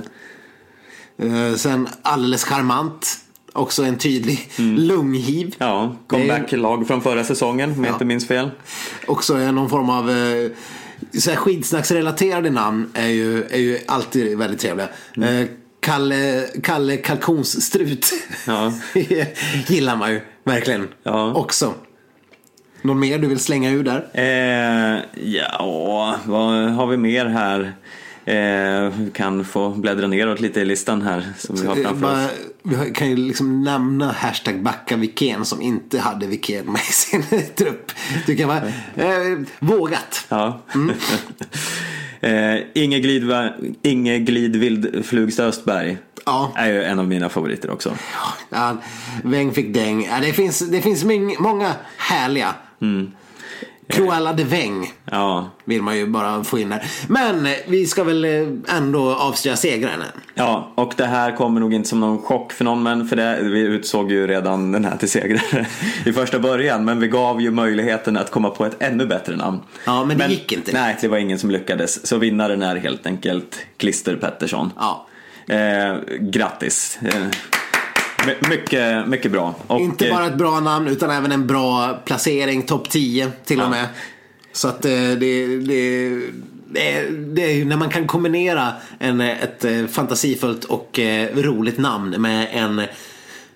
[1.18, 3.18] Eh, sen alldeles charmant.
[3.54, 4.76] Också en tydlig Mm.
[4.76, 5.56] lunghiv.
[5.58, 8.52] Ja, comeback-lag från förra säsongen om jag inte minns fel.
[9.08, 10.06] Också någon form av
[11.20, 14.88] så här skidsnacksrelaterade namn är ju, är ju alltid väldigt trevliga.
[15.18, 15.48] Mm.
[15.82, 18.14] Kalle, Kalle Kalkonsstrut
[18.48, 18.74] Ja.
[19.68, 21.34] gillar man ju verkligen Ja.
[21.34, 21.74] också.
[22.82, 24.08] Någon mer du vill slänga ur där?
[24.14, 27.74] Eh, ja, vad har vi mer här?
[28.26, 32.02] Eh, vi kan få bläddra neråt lite i listan här som vi har Eh, framför
[32.02, 32.32] bara- oss.
[32.64, 37.24] Vi kan ju liksom nämna hashtag backa Wikén som inte hade Wikén med i sin
[37.56, 37.92] trupp.
[38.26, 40.26] Tycker jag var eh, vågat.
[40.30, 40.62] Ja.
[40.76, 40.96] Mm.
[42.22, 43.50] eh, Inge, Glidva,
[43.84, 46.52] Inge Glidvild Flugstad Östberg Ja.
[46.56, 47.94] är ju en av mina favoriter också.
[48.50, 48.78] Ja,
[49.24, 50.06] Weng fick däng.
[50.06, 51.04] Ja, det finns, det finns
[51.40, 52.56] många härliga.
[52.82, 53.12] Mm.
[53.92, 56.84] Cruella de Weng Ja, vill man ju bara få in där.
[57.08, 60.02] Men eh, vi ska väl eh, ändå avslöja segraren.
[60.34, 63.40] Ja, och det här kommer nog inte som någon chock för någon, men för det,
[63.42, 65.66] vi utsåg ju redan den här till segrare
[66.06, 69.60] i första början, men vi gav ju möjligheten att komma på ett ännu bättre namn.
[69.86, 70.72] Ja, men det gick inte.
[70.74, 74.72] Nej, det var ingen som lyckades, så vinnaren är helt enkelt Klister Pettersson.
[74.80, 75.08] Ja.
[75.48, 77.00] Eh, grattis!
[78.28, 79.56] My- mycket, mycket bra.
[79.68, 83.66] Och, Inte bara ett bra namn utan även en bra placering, topp 10 till och
[83.66, 83.70] Ja.
[83.70, 83.88] med.
[84.54, 86.10] Så att eh, det, det,
[86.68, 92.10] det, är, ju när man kan kombinera en, ett eh, fantasifullt och eh, roligt namn
[92.22, 92.82] med en,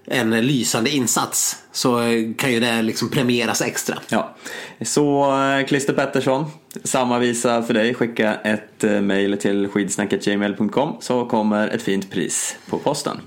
[0.07, 1.99] en lysande insats så
[2.37, 3.97] kan ju det liksom premieras extra.
[4.09, 4.35] Ja.
[4.81, 5.33] Så
[5.67, 6.45] Klister Pettersson,
[6.83, 7.93] samma visa för dig.
[7.93, 13.17] Skicka ett mail till skidsnacketgmail.com så kommer ett fint pris på posten.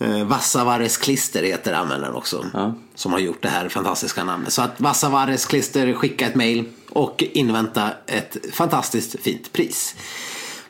[0.00, 2.46] Eh, Vassavares Klister heter användaren också.
[2.52, 2.74] Ja.
[2.94, 4.52] Som har gjort det här fantastiska namnet.
[4.52, 9.94] Så att Vassavares Klister, skicka ett mail och invänta ett fantastiskt fint pris.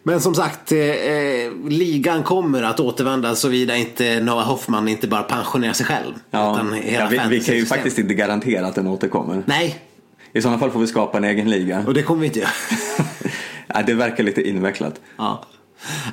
[0.03, 5.23] Men som sagt, eh, eh, ligan kommer att återvända såvida inte Noah Hoffman inte bara
[5.23, 6.15] pensionerar sig själv.
[6.31, 6.61] Ja,
[6.93, 9.43] ja, vi, vi kan ju faktiskt inte garantera att den återkommer.
[9.47, 9.79] Nej,
[10.33, 11.85] I sådana fall får vi skapa en egen liga.
[11.87, 12.51] och det kommer vi inte göra.
[13.67, 15.01] ja, det verkar lite invecklat.
[15.17, 15.45] ja.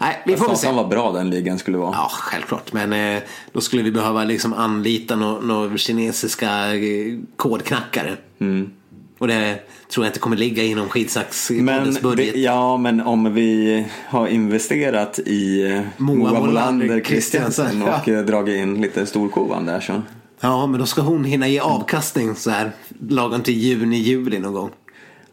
[0.01, 0.71] Nej, vi får väl se.
[0.71, 1.91] Vad bra den ligan skulle vara.
[1.93, 2.73] Ja, självklart.
[2.73, 8.17] Men eh, då skulle vi behöva liksom anlita några no kinesiska eh, kodknackare.
[8.39, 8.71] Mm.
[9.17, 12.35] Och det tror jag inte kommer ligga inom Men, skidsaxpoddens budget.
[12.35, 18.13] ja, men om vi har investerat i eh, Moa Moa Molander Christiansen och ja.
[18.13, 20.01] eh, dragit in lite storkovan där så.
[20.39, 22.71] Ja, men då ska hon hinna ge avkastning så här
[23.09, 24.69] lagom till juni, juli någon gång.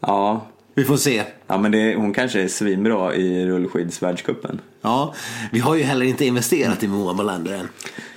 [0.01, 1.23] Ja, Vi får se.
[1.47, 4.61] ja men det, hon kanske är svinbra i rullskidsvärldscupen.
[4.83, 5.15] Ja,
[5.53, 7.69] vi har ju heller inte investerat i Moa Molander än.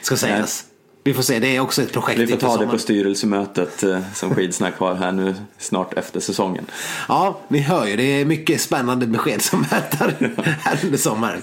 [0.02, 0.66] Ska sägas.
[1.04, 4.00] Vi får se, det är också ett projekt Vi får ta det på styrelsemötet eh,
[4.14, 6.66] som Skidsnack har här nu snart efter säsongen.
[7.08, 7.96] Ja, ni hör ju.
[7.96, 10.14] Det är mycket spännande besked som väntar
[10.62, 11.42] här under sommaren.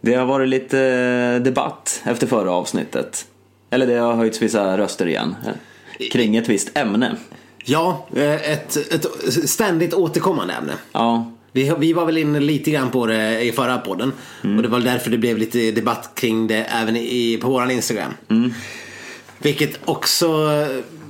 [0.00, 3.26] Det har varit lite eh, debatt efter förra avsnittet.
[3.70, 5.34] Eller det har höjts vissa röster igen.
[5.46, 7.16] eh, Kring ett visst ämne.
[7.68, 9.06] Ja, eh, ett, ett
[9.50, 10.72] ständigt återkommande ämne.
[10.92, 14.12] Ja, Vi, vi var väl inne lite grann på det i förra podden.
[14.42, 18.12] Och det var därför det blev lite debatt kring det även i, på våran Instagram.
[19.38, 20.26] Vilket också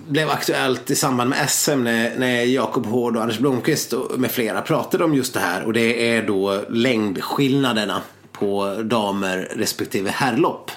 [0.09, 4.31] blev aktuellt i samband med SM när, när Jakob Hård och Anders Blomqvist och med
[4.31, 5.65] flera pratade om just det här.
[5.65, 8.01] Och det är då längdskillnaderna
[8.33, 10.71] på damer respektive herrlopp.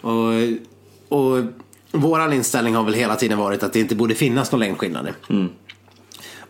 [0.00, 0.32] Och,
[1.08, 1.44] och
[1.94, 5.14] våran inställning har väl hela tiden varit att det inte borde finnas några längdskillnader.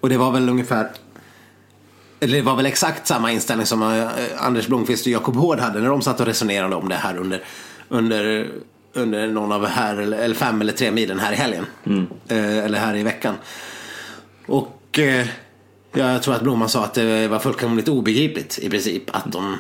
[0.00, 0.90] Och det var väl ungefär
[2.20, 5.80] eller det var väl exakt samma inställning som eh, Anders Blomqvist och Jakob Hård hade
[5.80, 7.42] när de satt och resonerade om det här under,
[7.88, 8.48] under,
[8.92, 11.66] under någon av här, eller fem eller tre milen här i helgen.
[12.28, 13.35] Eh, eller här i veckan.
[14.46, 15.26] Och eh,
[15.92, 19.59] jag tror att Blomman sa att det var fullkomligt obegripligt i princip att de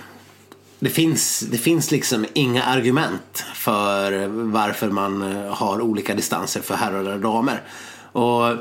[0.84, 6.74] det finns, det finns liksom inga argument för varför man eh, har olika distanser för
[6.74, 7.62] herrar och damer.
[8.12, 8.56] Och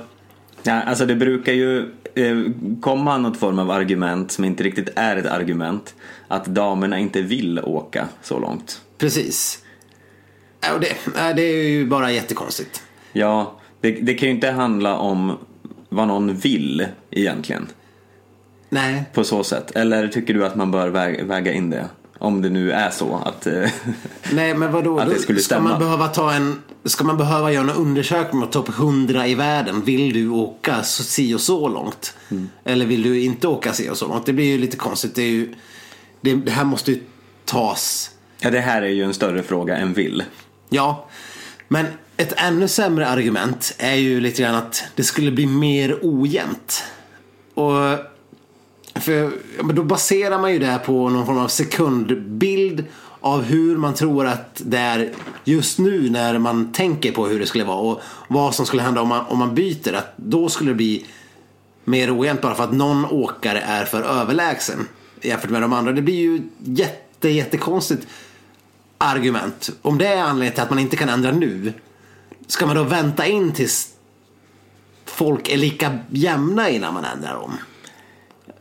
[0.66, 1.80] Ja, alltså det brukar ju
[2.16, 2.38] eh,
[2.82, 5.96] komma något form av argument som inte riktigt är ett argument.
[6.28, 8.82] Att damerna inte vill åka så långt.
[8.98, 9.64] Precis.
[10.62, 10.96] Ja, det,
[11.36, 12.84] det är ju bara jättekonstigt.
[13.14, 15.38] Ja, det, det kan ju inte handla om
[15.90, 17.68] vad någon vill egentligen.
[18.70, 19.04] Nej.
[19.14, 19.72] På så sätt.
[19.72, 20.90] Eller tycker du att man bör
[21.24, 21.90] väga in det?
[22.24, 23.48] Om det nu är så att...
[23.48, 23.70] eh,
[24.32, 25.00] Nej, men vadå?
[25.00, 25.70] Att det skulle ska stämma.
[25.70, 26.62] man behöva ta en...
[26.86, 29.82] Ska man behöva göra en undersökning med topp 100 i världen?
[29.82, 32.16] Vill du åka så, si och så långt?
[32.32, 32.50] Mm.
[32.64, 34.26] Eller vill du inte åka si och så långt?
[34.26, 35.16] Det blir ju lite konstigt.
[35.16, 35.54] Det, är ju,
[36.22, 37.00] det, det här måste ju
[37.46, 38.12] tas...
[38.40, 40.24] ja, det här är ju en större fråga än vill.
[40.70, 41.08] Ja,
[41.68, 41.86] Men
[42.18, 46.84] ett ännu sämre argument är ju lite grann att det skulle bli mer ojämnt.
[47.54, 48.13] Och
[48.96, 49.32] för,
[49.74, 52.86] då baserar man ju det på någon form av sekundbild
[53.20, 57.46] av hur man tror att det är just nu när man tänker på hur det
[57.46, 59.94] skulle vara och vad som skulle hända om man, om man byter.
[59.94, 61.06] Att då skulle det bli
[61.84, 64.88] mer ojämnt bara för att någon åkare är för överlägsen
[65.22, 65.92] jämfört med de andra.
[65.92, 68.08] Det blir ju jätte, jättekonstigt
[68.98, 69.70] argument.
[69.82, 71.74] Om det är anledningen till att man inte kan ändra nu,
[72.48, 73.90] ska man då vänta in tills
[75.06, 77.58] folk är lika jämna innan man ändrar om?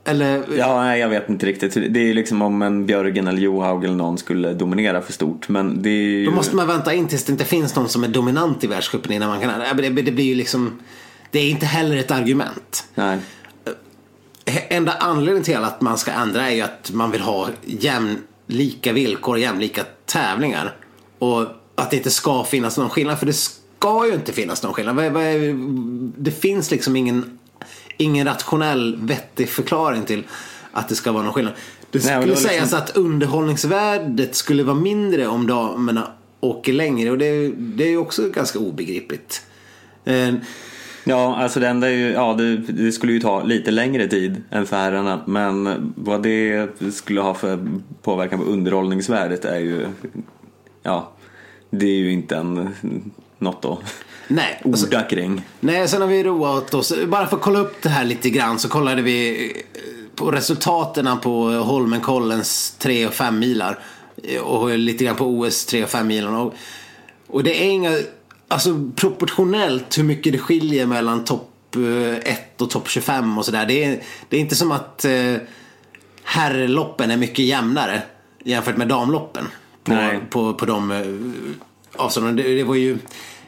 [0.04, 1.74] Eller, Ja, jag vet inte riktigt.
[1.74, 5.48] Det är liksom om en Björgen eller Johaug eller någon skulle dominera för stort.
[5.48, 6.24] Men det ju...
[6.24, 9.12] Då måste man vänta in tills det inte finns någon som är dominant i världscupen
[9.12, 9.76] innan man kan.
[9.76, 10.78] Det, blir ju liksom,
[11.30, 12.84] det är inte heller ett argument.
[12.94, 13.18] Nej.
[14.68, 19.38] Enda anledningen till att man ska ändra är ju att man vill ha jämlika villkor,
[19.38, 20.76] jämlika tävlingar.
[21.18, 24.72] Och att det inte ska finnas någon skillnad, för det ska ju inte finnas någon
[24.72, 24.96] skillnad.
[26.16, 27.38] Det finns liksom ingen,
[27.96, 30.22] ingen rationell, vettig förklaring till
[30.72, 31.55] att det ska vara någon skillnad.
[31.90, 36.07] Det Nej, skulle det var liksom- sägas att underhållningsvärdet skulle vara mindre om damerna
[36.40, 39.42] åker längre och det, det är ju också ganska obegripligt.
[40.05, 40.35] Eh,
[41.05, 44.42] Ja, alltså det enda är ju, ja det, det skulle ju ta lite längre tid
[44.50, 45.20] än för herrarna.
[45.26, 47.59] Men vad det skulle ha för
[48.02, 49.87] påverkan på underhållningsvärdet är ju,
[50.83, 51.12] ja,
[51.70, 52.74] det är ju inte en,
[53.38, 53.78] något att
[54.35, 55.42] Nej, alltså- orda kring.
[55.61, 56.92] Nej, sen har vi roat oss.
[57.07, 59.81] Bara för att kolla upp det här lite grann så kollade vi eh,
[60.14, 63.79] på resultaten på Holmenkollens 3 och 5 milar
[64.42, 66.40] och lite grann på OS 3 och 5 milarna.
[66.40, 66.55] Och,
[67.27, 67.99] och det är inga,
[68.49, 71.77] alltså proportionellt hur mycket det skiljer mellan topp
[72.23, 73.66] 1 och topp 25 och sådär.
[73.66, 75.35] Det är, det är inte som att eh,
[76.25, 78.03] herrloppen är mycket jämnare
[78.45, 79.45] jämfört med damloppen.
[79.85, 80.21] På, Nej.
[80.31, 82.37] på, på de eh, avstånden.
[82.37, 82.99] Det, det var ju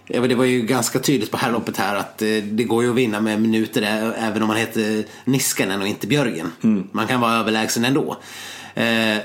[0.06, 2.96] Ja, det var ju ganska tydligt på herrloppet här att eh, det går ju att
[2.96, 6.52] vinna med minuter där, även om man heter Niskanen och inte Björgen.
[6.92, 8.16] Man kan vara överlägsen ändå.
[8.74, 9.16] Eh,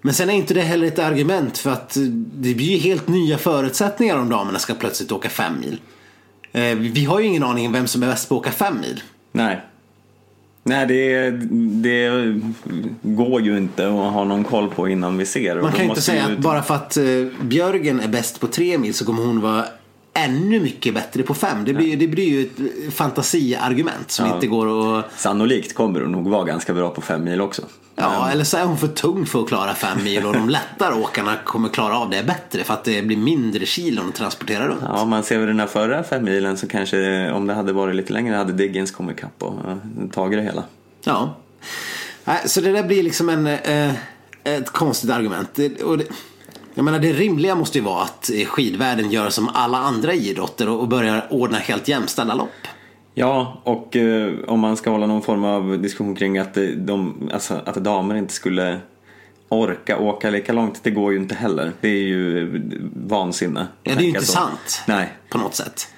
[0.00, 2.02] men sen är inte det heller ett argument för att eh,
[2.34, 5.80] det blir ju helt nya förutsättningar om damerna ska plötsligt åka fem mil.
[6.76, 9.02] Vi har ju ingen aning om vem som är bäst på att åka fem mil.
[9.32, 9.60] Nej.
[10.62, 11.30] Nej, det,
[11.82, 12.10] det
[13.02, 15.62] går ju inte att ha någon koll på innan vi ser.
[15.62, 16.98] Man kan ju inte säga ju- att bara för att
[17.40, 19.64] Björgen är bäst på tre mil så kommer hon vara
[20.16, 21.64] ännu mycket bättre på fem.
[21.64, 24.34] Det blir, det blir ju ett fantasiargument som Ja.
[24.34, 27.62] inte går att Sannolikt kommer hon nog vara ganska bra på fem mil också.
[27.98, 30.94] Ja, eller så är hon för tung för att klara fem mil och de lättare
[30.94, 34.80] åkarna kommer klara av det bättre för att det blir mindre kilon att transportera runt.
[34.82, 37.96] Ja, man ser väl den här förra fem milen så kanske om det hade varit
[37.96, 39.78] lite längre hade Diggins kommit ikapp och ja,
[40.12, 40.62] tagit det hela.
[41.04, 41.36] Ja.
[42.46, 43.92] Så det där blir liksom en, eh,
[44.44, 45.58] ett konstigt argument.
[45.84, 46.04] Och det,
[46.76, 50.68] jag menar det rimliga måste ju vara att eh, skidvärlden gör som alla andra idrotter
[50.68, 52.48] och, börjar ordna helt jämställda lopp.
[53.14, 57.30] Ja, och eh, om man ska hålla någon form av diskussion kring att, det- de,
[57.32, 58.80] alltså, att damer inte skulle
[59.48, 61.72] orka åka lika långt, det går ju inte heller.
[61.80, 62.60] Det är ju eh,
[63.06, 63.66] vansinne.
[63.82, 64.32] Ja, det är ju inte så.
[64.32, 64.82] sant.
[64.86, 65.12] Nej.
[65.28, 65.88] På något sätt.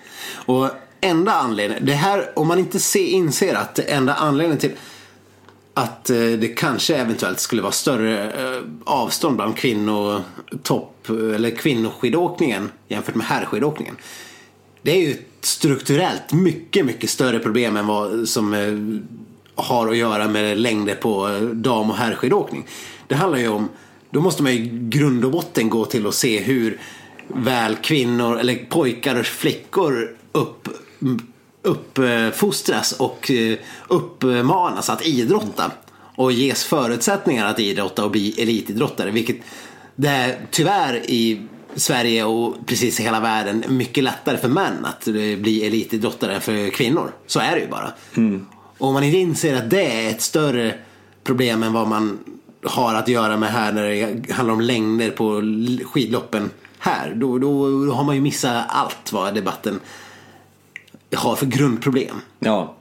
[0.47, 0.69] Och
[1.01, 4.73] enda anledningen, det här, om man inte se, inser att det enda anledningen till
[5.79, 13.14] att eh, det kanske eventuellt skulle vara större eh, avstånd bland kvinnotopp eller kvinnoskidåkningen jämfört
[13.14, 13.97] med herrskidåkningen.
[14.83, 19.97] Det är ju ett strukturellt mycket, mycket större problem än vad som eh, har att
[19.97, 22.67] göra med längder på dam och herrskidåkning.
[23.07, 23.69] Det handlar ju om,
[24.11, 26.81] då måste man ju i grund och botten gå till och se hur
[27.27, 30.69] väl kvinnor eller pojkar och flickor upp,
[31.62, 35.71] uppfostras och eh, uppmanas att idrotta
[36.16, 39.11] och ges förutsättningar att idrotta och bli elitidrottare.
[39.11, 39.37] Vilket
[39.97, 45.07] det är tyvärr i Sverige och precis i hela världen mycket lättare för män att
[45.09, 47.12] eh, bli elitidrottare än för kvinnor.
[47.27, 47.92] Så är det ju bara.
[48.79, 50.75] Och om man inte inser att det är ett större
[51.25, 52.18] problem än vad man
[52.64, 55.42] har att göra med här när det handlar om längder på
[55.85, 57.12] skidloppen här.
[57.14, 59.81] Då, då, då har man ju missat allt vad debatten
[61.16, 62.16] har för grundproblem.
[62.38, 62.75] Ja,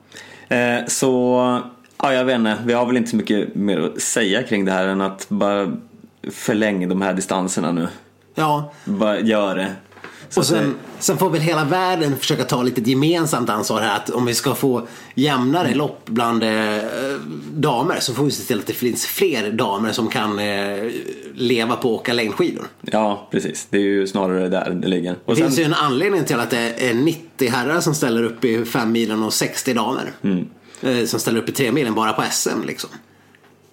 [0.49, 1.61] eh, så
[2.01, 2.57] ja, jag vet inte.
[2.65, 5.71] Vi har väl inte så mycket mer att säga kring det här än att bara
[6.31, 7.87] förläng de här distanserna nu.
[8.35, 9.71] Ja, Bara gör det.
[10.29, 13.95] Så och sen, sen får väl hela världen försöka ta lite gemensamt ansvar här.
[13.95, 16.49] Att om vi ska få jämnare lopp bland eh,
[17.53, 20.91] damer så får vi se till att det finns fler damer som kan eh,
[21.35, 22.67] leva på att åka längdskidor.
[22.81, 23.67] Ja, precis.
[23.69, 25.15] Det är ju snarare där det ligger.
[25.25, 28.23] Och Det finns sen, ju en anledning till att det är 90 herrar som ställer
[28.23, 30.11] upp i fem milen och 60 damer.
[30.81, 32.89] eh, Som ställer upp i tre milen bara på SM liksom.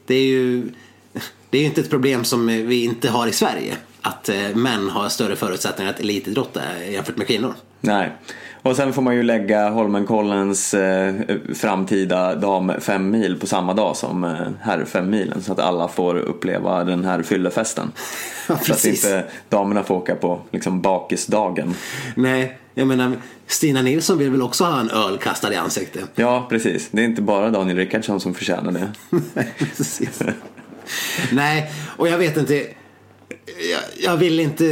[0.06, 0.62] Det är ju
[1.50, 3.74] det är ju inte ett problem som vi inte har i Sverige.
[4.04, 7.54] Att eh, män har större förutsättningar att elitidrotta jämfört med kvinnor.
[7.80, 8.12] Nej.
[8.62, 11.14] Och sen får man ju lägga Holmenkollens eh,
[11.54, 15.88] framtida dam fem mil på samma dag som eh, herr fem milen så att alla
[15.88, 17.92] får uppleva den här fyllefesten.
[18.48, 19.04] Ja, så att precis.
[19.04, 21.74] inte damerna får åka på liksom, bakisdagen.
[22.14, 23.12] Nej, jag menar
[23.46, 26.10] Stina Nilsson vill väl också ha en öl kastad i ansiktet.
[26.14, 26.88] Ja, precis.
[26.90, 28.92] Det är inte bara Daniel Rickardsson som förtjänar det.
[29.58, 30.22] Precis.
[31.32, 32.66] Nej, och jag vet inte.
[33.70, 34.64] Jag, jag vill inte.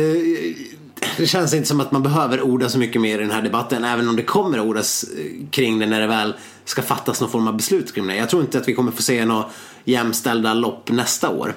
[1.17, 3.85] Det känns inte som att man behöver orda så mycket mer i den här debatten.
[3.85, 5.05] Även om det kommer ordas
[5.51, 8.17] kring det när det väl ska fattas någon form av beslut kring det.
[8.17, 9.45] Jag tror inte att vi kommer få se några
[9.85, 11.55] jämställda lopp nästa år.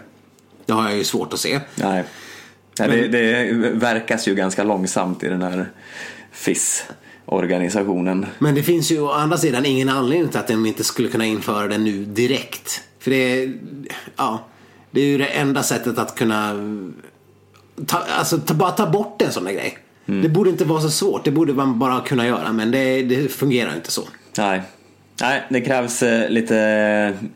[0.66, 1.60] Det har jag ju svårt att se.
[1.76, 2.04] Nej.
[2.80, 5.70] Nej, det, det verkas ju ganska långsamt i den här
[6.32, 8.26] FIS-organisationen.
[8.40, 11.26] Men det finns ju å andra sidan ingen anledning till att de inte skulle kunna
[11.26, 12.82] införa det nu direkt.
[13.00, 13.54] För det
[14.16, 14.46] ja,
[14.96, 16.54] det är ju det enda sättet att kunna
[17.86, 19.78] ta, alltså, ta, bara ta bort en sån där grej.
[20.06, 22.54] Det borde inte vara så svårt, det borde man bara kunna göra.
[22.54, 24.02] Men det, det fungerar inte så.
[24.38, 24.62] Nej.
[25.22, 26.58] Nej, det krävs eh, lite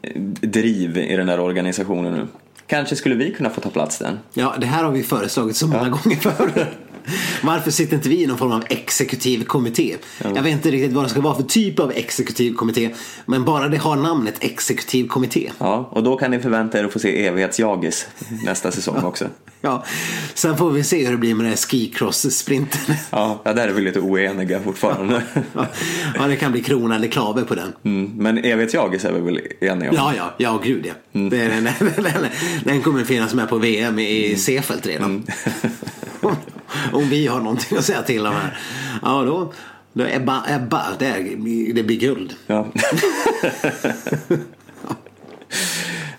[0.02, 2.28] eh, driv i den där organisationen nu.
[2.67, 4.17] Kanske skulle vi kunna få ta plats där.
[4.34, 6.67] Ja, det här har vi föreslagit så många gånger förr.
[7.43, 9.95] Varför sitter inte vi i någon form av exekutiv kommitté?
[10.17, 12.89] Jag vet inte riktigt vad det ska vara för typ av exekutiv kommitté.
[13.26, 15.52] Men bara det har namnet exekutiv kommitté.
[15.58, 18.08] Ja, och då kan ni förvänta er att få se evighetsjagis
[18.45, 19.26] nästa säsong också.
[19.62, 19.84] Ja,
[20.34, 22.95] sen får vi se hur det blir med den här skicross-sprinten.
[23.12, 25.22] Ja, ja, där är vi lite oeniga fortfarande.
[26.15, 27.74] Ja, det kan bli krona eller klave på den.
[27.84, 29.95] Mm, men evighetsjagis är vi väl eniga om?
[29.95, 30.93] Ja, ja, ja, gud ja.
[31.13, 31.30] Mm.
[31.30, 32.26] Den, den, den,
[32.63, 35.06] den kommer finnas med på VM i Seefeld redan.
[35.06, 35.26] Mm.
[36.93, 38.60] om, vi har någonting att säga till om här.
[39.01, 39.53] Ja, då,
[39.93, 41.13] då Ebba, Ebba det,
[41.73, 42.36] det blir guld.
[42.47, 42.67] Ja.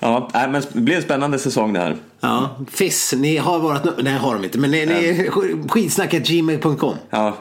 [0.00, 1.96] ja, nej, men det blir en spännande säsong det här.
[2.20, 5.30] Ja, FIS, ni har varit, nej har de inte, men ni, ni
[5.68, 6.94] skitsnacket gmail.com.
[7.10, 7.36] Ja.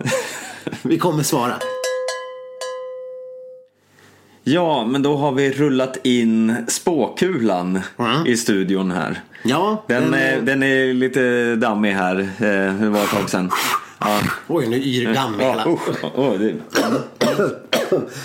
[0.82, 1.54] Vi kommer svara.
[4.44, 8.28] Ja, men då har vi rullat in spåkulan Mm.
[8.28, 9.22] i studion här.
[9.44, 12.20] Ja, Den, är, den är lite dammig här.
[12.20, 13.52] Eh, Det var ett tag sedan.
[14.00, 14.20] Ja.
[14.48, 16.04] Oj, nu yr damm Ja, usch.
[16.16, 16.54] Åh, det,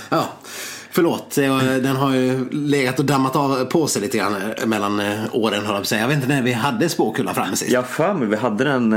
[0.08, 0.24] Ja,
[0.90, 1.34] förlåt.
[1.82, 5.66] Den har ju legat och dammat av på sig lite grann eh, mellan eh, åren,
[5.66, 6.00] höll jag säga.
[6.00, 7.70] Jag vet inte när vi hade spåkulan framme sist.
[7.72, 8.92] jag för mig vi hade den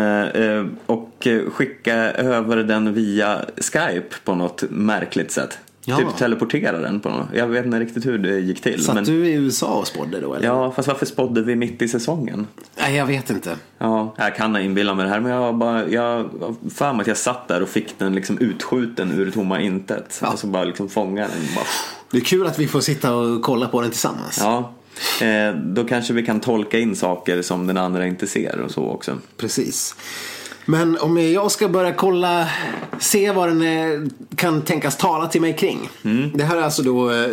[0.85, 5.57] och eh, skicka över den via Skype på något märkligt sätt.
[5.89, 5.97] Ja.
[5.97, 7.27] Typ teleportera den på något.
[7.33, 8.83] Jag vet inte riktigt hur det gick till.
[8.83, 9.03] Satt men...
[9.03, 10.33] du i USA och spådde då?
[10.33, 10.47] Eller?
[10.47, 12.47] Ja, fast varför spådde vi mitt i säsongen?
[12.77, 13.55] Nej, jag vet inte.
[13.77, 16.29] Ja, jag kan ha inbillat mig det här men jag har bara, jag
[16.75, 20.19] för mig att jag satt där och fick den liksom utskjuten ur tomma intet.
[20.21, 20.31] Ja.
[20.31, 21.55] Och så bara liksom fånga den.
[21.55, 21.65] Bara,
[22.11, 24.37] Det är kul att vi får sitta och kolla på den tillsammans.
[24.41, 24.73] ja,
[25.25, 28.83] eh, då kanske vi kan tolka in saker som den andra inte ser och så
[28.89, 29.17] också.
[29.37, 29.95] Precis.
[30.69, 32.47] Men om jag ska börja kolla,
[32.99, 35.89] se vad den eh, kan tänkas tala till mig kring.
[36.03, 36.31] Mm.
[36.33, 37.27] Det här är alltså då eh,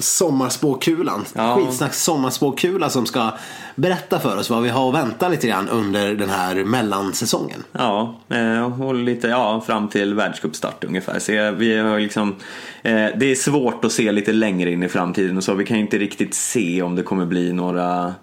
[0.00, 1.24] sommarspåkulan.
[1.34, 1.56] Ja.
[1.56, 3.30] Skitsnacks sommarspåkula som ska
[3.74, 7.64] berätta för oss vad vi har att vänta lite grann under den här mellansäsongen.
[7.72, 11.18] Ja, eh, och lite, ja, fram till världscupstart ungefär.
[11.18, 12.36] Så vi har liksom,
[12.82, 15.54] det är svårt att se lite längre in i framtiden och så.
[15.54, 18.14] Vi kan ju inte riktigt se om det kommer bli några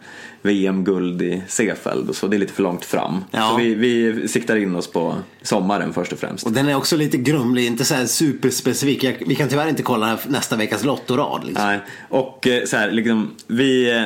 [0.46, 2.28] VM-guld i Seefeld och så.
[2.28, 3.24] Det är lite för långt fram.
[3.32, 3.50] Ja.
[3.50, 6.46] Så vi, vi siktar in oss på sommaren först och främst.
[6.46, 9.04] Och den är också lite grumlig, inte så här superspecifik.
[9.04, 11.46] Jag, vi kan tyvärr inte kolla nästa veckas lottorad.
[11.46, 11.66] Liksom.
[11.66, 11.80] Nej,
[12.10, 14.04] och eh, så här, liksom, vi eh,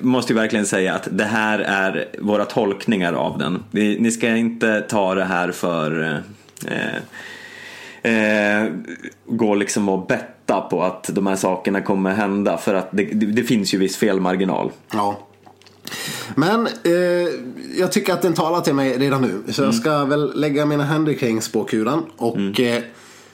[0.00, 3.62] måste ju verkligen säga att det här är våra tolkningar av den.
[3.70, 6.22] Ni, ni ska inte ta det här för
[6.66, 6.96] eh,
[8.12, 8.70] eh,
[9.26, 13.26] gå liksom och betta på att de här sakerna kommer hända för att det, det,
[13.26, 14.70] det finns ju viss felmarginal.
[14.92, 15.18] Ja.
[16.34, 16.92] Men eh,
[17.78, 19.52] jag tycker att den talar till mig redan nu.
[19.52, 22.02] Så jag ska väl lägga mina händer kring spåkulan.
[22.16, 22.82] Och eh,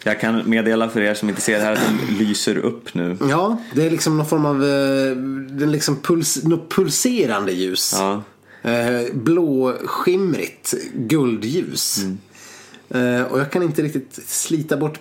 [0.05, 3.17] Jag kan meddela för er som inte ser det här att den lyser upp nu.
[3.31, 5.17] ja, det är liksom någon form av eh,
[5.57, 7.95] den liksom puls, något pulserande ljus.
[7.99, 8.23] Ja.
[8.71, 11.99] Eh, blåskimrigt guldljus.
[12.91, 15.01] Eh, och jag kan inte riktigt slita bort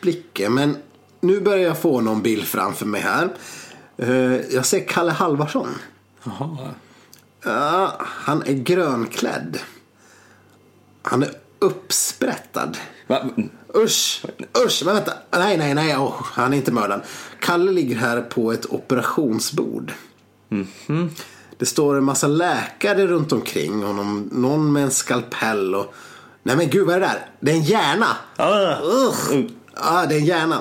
[0.00, 0.54] blicken.
[0.54, 0.76] Men
[1.20, 3.28] nu börjar jag få någon bild framför mig här.
[3.98, 5.68] Eh, jag ser Kalle Halvarsson.
[6.24, 6.58] Jaha.
[7.44, 9.58] Ja, han är grönklädd.
[11.02, 12.78] Han är uppsprättad.
[13.06, 13.28] Va?
[13.76, 14.24] Usch,
[14.66, 15.12] usch, men vänta.
[15.30, 17.02] Nej, nej, nej, oh, han är inte mördaren.
[17.40, 19.92] Kalle ligger här på ett operationsbord.
[21.58, 24.28] Det står en massa läkare runt omkring honom.
[24.32, 25.94] Någon med en skalpell och...
[26.42, 27.26] Nej men gud, vad är det där?
[27.40, 28.16] Det är en hjärna!
[28.36, 28.76] Ah.
[28.82, 29.50] Ugh.
[29.76, 30.60] Ja, det är en hjärna.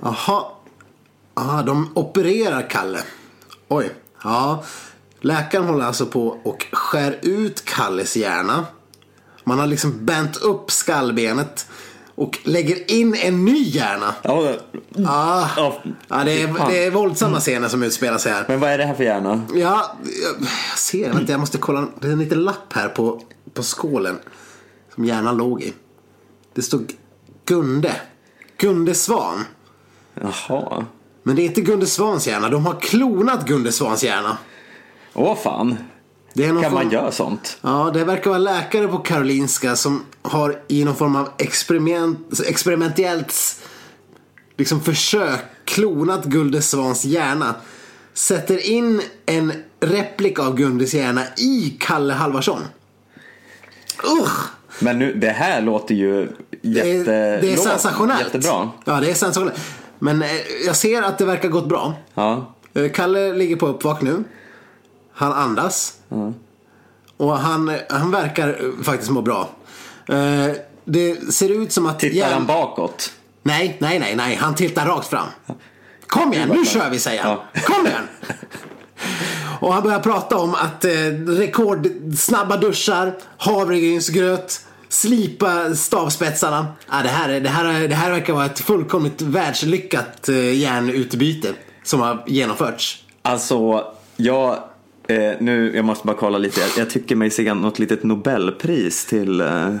[0.00, 0.44] Jaha.
[1.34, 3.00] Ja, de opererar Kalle.
[3.68, 3.90] Oj.
[4.24, 4.64] Ja.
[5.20, 8.66] Läkaren håller alltså på och skär ut Kalles hjärna.
[9.44, 11.66] Man har liksom bänt upp skallbenet
[12.14, 14.14] och lägger in en ny hjärna.
[14.22, 14.60] Ja, det-
[15.08, 15.82] Ah, ja.
[16.08, 18.44] ja, det, är, det är våldsamma scener som utspelar sig här.
[18.48, 19.42] Men vad är det här för hjärna?
[19.54, 21.12] Ja, jag, jag ser.
[21.12, 21.86] Vänta, jag måste kolla.
[22.00, 23.22] Det är en liten lapp här på,
[23.54, 24.18] på skålen.
[24.94, 25.72] Som hjärnan låg i.
[26.54, 26.92] Det stod
[27.44, 27.92] Gunde.
[28.58, 29.44] Gunde Svan.
[30.20, 30.84] Jaha.
[31.22, 32.48] Men det är inte Gunde Svans hjärna.
[32.48, 34.38] De har klonat Gunde Svans hjärna.
[35.18, 35.76] Åh fan.
[36.36, 36.74] Kan form...
[36.74, 37.58] man göra sånt?
[37.62, 43.34] Ja, det verkar vara läkare på Karolinska som har i någon form av experiment, experimentellt
[44.56, 47.54] liksom försök klonat Gunde Svans hjärna.
[48.14, 52.60] Sätter in en replik av Gundes hjärna i Kalle Halvarsson.
[54.20, 54.50] Usch!
[54.78, 56.28] Men nu, det här låter ju
[56.62, 57.40] Det är, jätte...
[57.40, 58.34] det är sensationellt.
[58.34, 58.70] Jättebra.
[58.84, 59.60] Ja, det är sensationellt.
[59.98, 60.28] Men eh,
[60.66, 61.94] jag ser att det verkar gått bra.
[62.14, 62.54] Ja.
[62.74, 64.24] Eh, Kalle ligger på uppvak nu.
[65.16, 65.92] Han andas.
[67.16, 69.48] Och han, han verkar faktiskt må bra.
[70.08, 70.52] Eh,
[70.84, 71.98] Det ser ut som att...
[72.00, 73.12] Tittar han bakåt?
[73.42, 74.34] Nej, nej, nej, nej.
[74.36, 75.26] Han tittar rakt fram.
[76.06, 77.36] Kom igen, nu kör vi säger han.
[77.52, 77.60] Ja.
[77.60, 78.02] Kom igen!
[79.60, 80.90] Och han börjar prata om att eh,
[81.26, 86.66] rekordsnabba duschar, havregrynsgröt, slipa stavspetsarna.
[86.90, 90.54] Ja, det, här, är- det, här, är- det här verkar vara ett fullkomligt världslyckat eh,
[90.58, 91.52] järnutbyte
[91.84, 93.04] som har genomförts.
[93.22, 93.84] Alltså,
[94.16, 94.58] jag...
[95.08, 96.60] Eh, nu, jag måste bara kolla lite.
[96.60, 99.74] Jag, jag tycker mig se något litet Nobelpris till eh,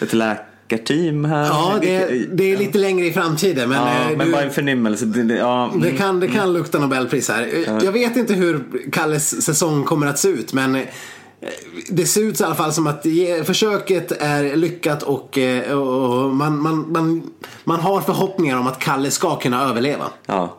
[0.00, 1.44] ett läkarteam här.
[1.46, 3.68] Ja, det, det är lite längre i framtiden.
[3.68, 5.04] Men, Ja, eh, men du, bara en förnimmelse.
[5.04, 5.96] Det, det, ja, det, mm.
[5.96, 7.66] kan, det kan lukta Nobelpris här.
[7.84, 10.52] Jag vet inte hur Kalles säsong kommer att se ut.
[10.52, 10.82] Men eh,
[11.88, 13.06] det ser ut i alla fall som att
[13.44, 17.22] försöket är lyckat och, eh, och man, man, man,
[17.64, 20.04] man har förhoppningar om att Kalle ska kunna överleva.
[20.26, 20.58] ja.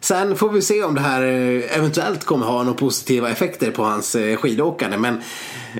[0.00, 3.82] Sen får vi se om det här eh, eventuellt kommer ha några positiva effekter på
[3.84, 4.96] hans eh, skidåkande.
[4.96, 5.20] Men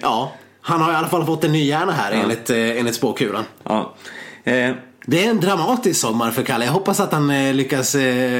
[0.02, 3.44] ja, han har i alla fall fått en ny hjärna här enligt, eh, enligt spåkulan.
[3.64, 3.94] ja.
[4.44, 4.70] Eh,
[5.06, 6.64] Det är en dramatisk sommar för Kalle.
[6.64, 7.94] Jag hoppas att han lyckas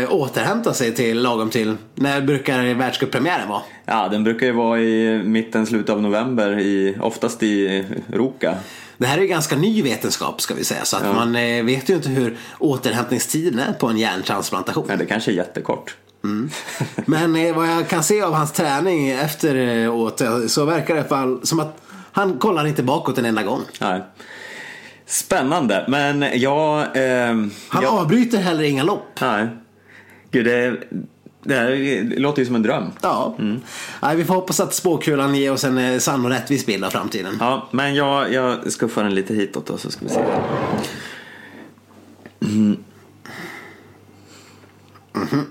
[0.09, 1.77] återhämta sig till lagom till.
[1.95, 3.63] När brukar världscuppremiären vara?
[3.87, 8.55] ja, den brukar ju vara i mitten, slutet av november, i, oftast i Roka.
[8.99, 10.85] Det här är ganska ny vetenskap ska vi säga.
[10.85, 14.87] Så att man eh, vet ju inte hur återhämtningstiden är på en hjärntransplantation.
[14.89, 15.97] Ja, det kanske är jättekort.
[17.07, 21.41] Men eh, vad jag kan se av hans träning efter eh, så verkar det fall
[21.47, 21.81] som att
[22.13, 23.61] han kollar inte bakåt en enda gång.
[23.81, 24.03] Nej.
[25.07, 26.81] Spännande, men jag...
[26.81, 27.27] Eh,
[27.69, 29.21] Han jag avbryter heller inga lopp.
[29.21, 29.49] nej.
[30.31, 30.77] Gud, det,
[31.49, 32.85] det här låter ju som en dröm.
[33.03, 33.37] Ja.
[34.03, 36.91] Nej, vi får hoppas att spåkulan ger oss en eh, sann och rättvis bild av
[36.91, 37.37] framtiden.
[37.41, 40.21] Ja, men jag, jag skuffar den lite hitåt då så ska vi se.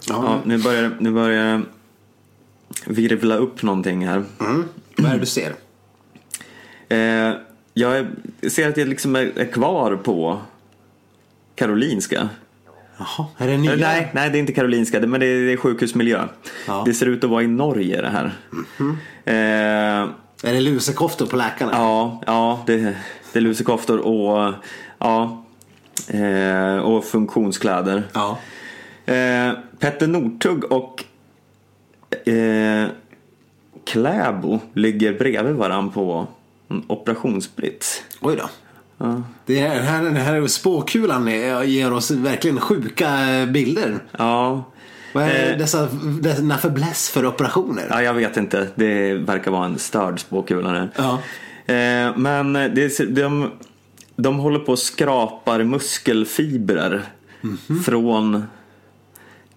[0.09, 1.61] Ja, nu börjar det- nu börjar det
[2.85, 4.23] virvla upp någonting här.
[4.97, 5.55] Vad är det du ser?
[6.89, 7.33] Eh,
[7.73, 8.07] jag
[8.47, 10.41] ser att jag liksom är, är kvar på
[11.55, 12.29] Karolinska.
[12.97, 13.71] Jaha, är det nya?
[13.71, 16.27] Eller Nej, nej, det är inte Karolinska, men det är, sjukhusmiljö.
[16.67, 16.83] Ja.
[16.85, 18.31] Det ser ut att vara i Norge det här.
[19.25, 20.09] Eh,
[20.43, 21.71] Är det lusekoftor på läkarna?
[21.73, 22.95] Ja, ja det,
[23.33, 24.53] det är lusekoftor och,
[24.99, 25.43] ja,
[26.07, 28.03] eh, och funktionskläder.
[28.13, 28.37] Ja.
[29.05, 31.03] Eh, Petter Northug och
[32.29, 32.87] eh,
[33.85, 36.27] Kläbo ligger bredvid varandra på
[36.67, 38.03] en operationsbrits.
[38.21, 38.49] Oj då.
[39.45, 41.27] Det här, här, den här spåkulan
[41.65, 43.09] ger oss verkligen sjuka
[43.49, 43.99] bilder.
[44.17, 44.63] Ja,
[45.13, 45.57] Vad är Eh.
[45.57, 45.87] dessa,
[46.21, 47.87] denna fäbless för operationer?
[47.89, 48.67] ja, jag vet inte.
[48.75, 50.87] Det verkar vara en störd spåkula.
[50.95, 51.19] Ja.
[51.73, 53.51] Eh, men det, de,
[54.15, 57.01] de håller på och skrapar muskelfibrer
[57.85, 58.43] från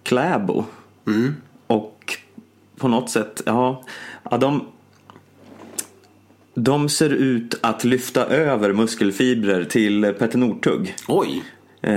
[0.03, 0.65] Kläbo.
[1.67, 2.17] Och
[2.77, 3.83] på något sätt, ja,
[4.31, 4.65] ja de,
[6.55, 10.95] de ser ut att lyfta över muskelfibrer till Petter Northug.
[11.07, 11.43] Oj.
[11.83, 11.91] Eh,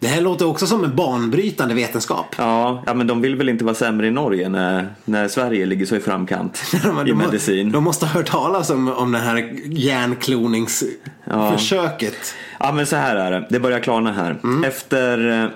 [0.00, 2.26] Det här låter också som en banbrytande vetenskap.
[2.38, 5.86] ja, ja, men de vill väl inte vara sämre i Norge när, när Sverige ligger
[5.86, 7.72] så i framkant i de, må- medicin.
[7.72, 12.34] De måste ha hört talas om, om det här hjärnkloningsförsöket.
[12.60, 14.36] Ja men så här är det, det börjar klarna här.
[14.66, 15.50] Efter eh,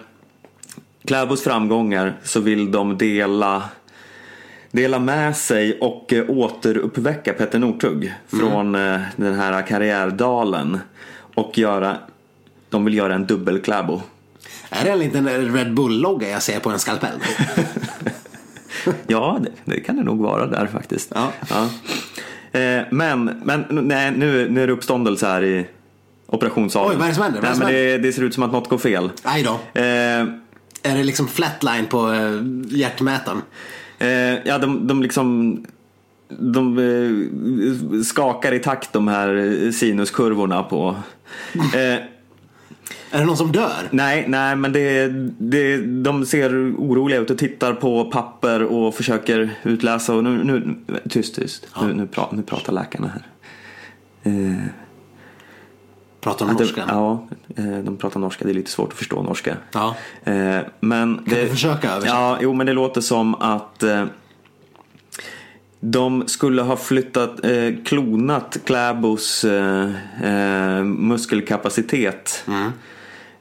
[1.05, 3.62] Kläbos framgångar så vill de dela
[4.73, 10.79] Dela med sig och eh, återuppväcka Petter Northug från eh, den här karriärdalen
[11.35, 11.97] och göra
[12.68, 14.03] De vill göra en dubbel Kläbo.
[14.70, 17.18] Är det en liten Red Bull-logga jag ser på en skalpell?
[19.07, 21.12] Ja, det, det kan det nog vara där faktiskt.
[21.14, 21.33] Ja.
[22.61, 25.66] Eh, men men nej, nu, nu är det uppståndelse här i
[26.27, 26.91] operationssalen.
[26.91, 27.43] Oj, vad är det som händer?
[27.43, 29.11] Nej, men det, det ser ut som att något går fel.
[29.25, 29.81] Nej då.
[29.81, 29.85] Eh,
[30.83, 32.41] Är det liksom flatline på eh,
[32.79, 33.43] hjärtmätaren?
[34.03, 35.59] Eh, ja, de, de liksom
[36.28, 40.96] de eh, skakar i takt de här sinuskurvorna på.
[41.74, 41.98] Eh,
[43.11, 43.88] Är det någon som dör?
[43.90, 49.50] nej, nej, men det, det, de ser oroliga ut och tittar på papper och försöker
[49.62, 50.14] utläsa.
[50.14, 50.76] Och nu, nu,
[51.09, 51.66] tyst, tyst.
[51.82, 53.26] Nu, nu, pra, nu pratar läkarna här.
[54.22, 54.64] Eh,
[56.23, 56.85] Pratar de det- norska?
[56.89, 58.45] Ja, eh, de pratar norska.
[58.45, 59.57] Det är lite svårt att förstå norska.
[59.73, 59.95] Ja.
[60.25, 62.16] Eh, Men kan du försöka översätta?
[62.16, 64.05] Ja, jo, men det låter som att eh,
[65.81, 72.45] de skulle ha flyttat, eh, klonat Kläbos eh, muskelkapacitet.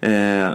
[0.02, 0.50] Eh,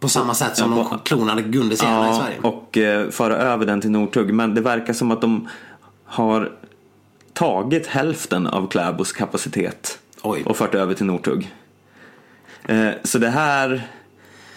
[0.00, 2.38] På samma sätt som de klonade Gundes hjärna i Sverige.
[2.42, 4.34] och eh, föra över den till Nortug.
[4.34, 5.48] Men det verkar som att de
[6.04, 6.52] har
[7.32, 10.42] tagit hälften av Kläbos kapacitet Oj.
[10.46, 11.50] och fört över till Nortug.
[12.68, 13.88] Eh, så det här,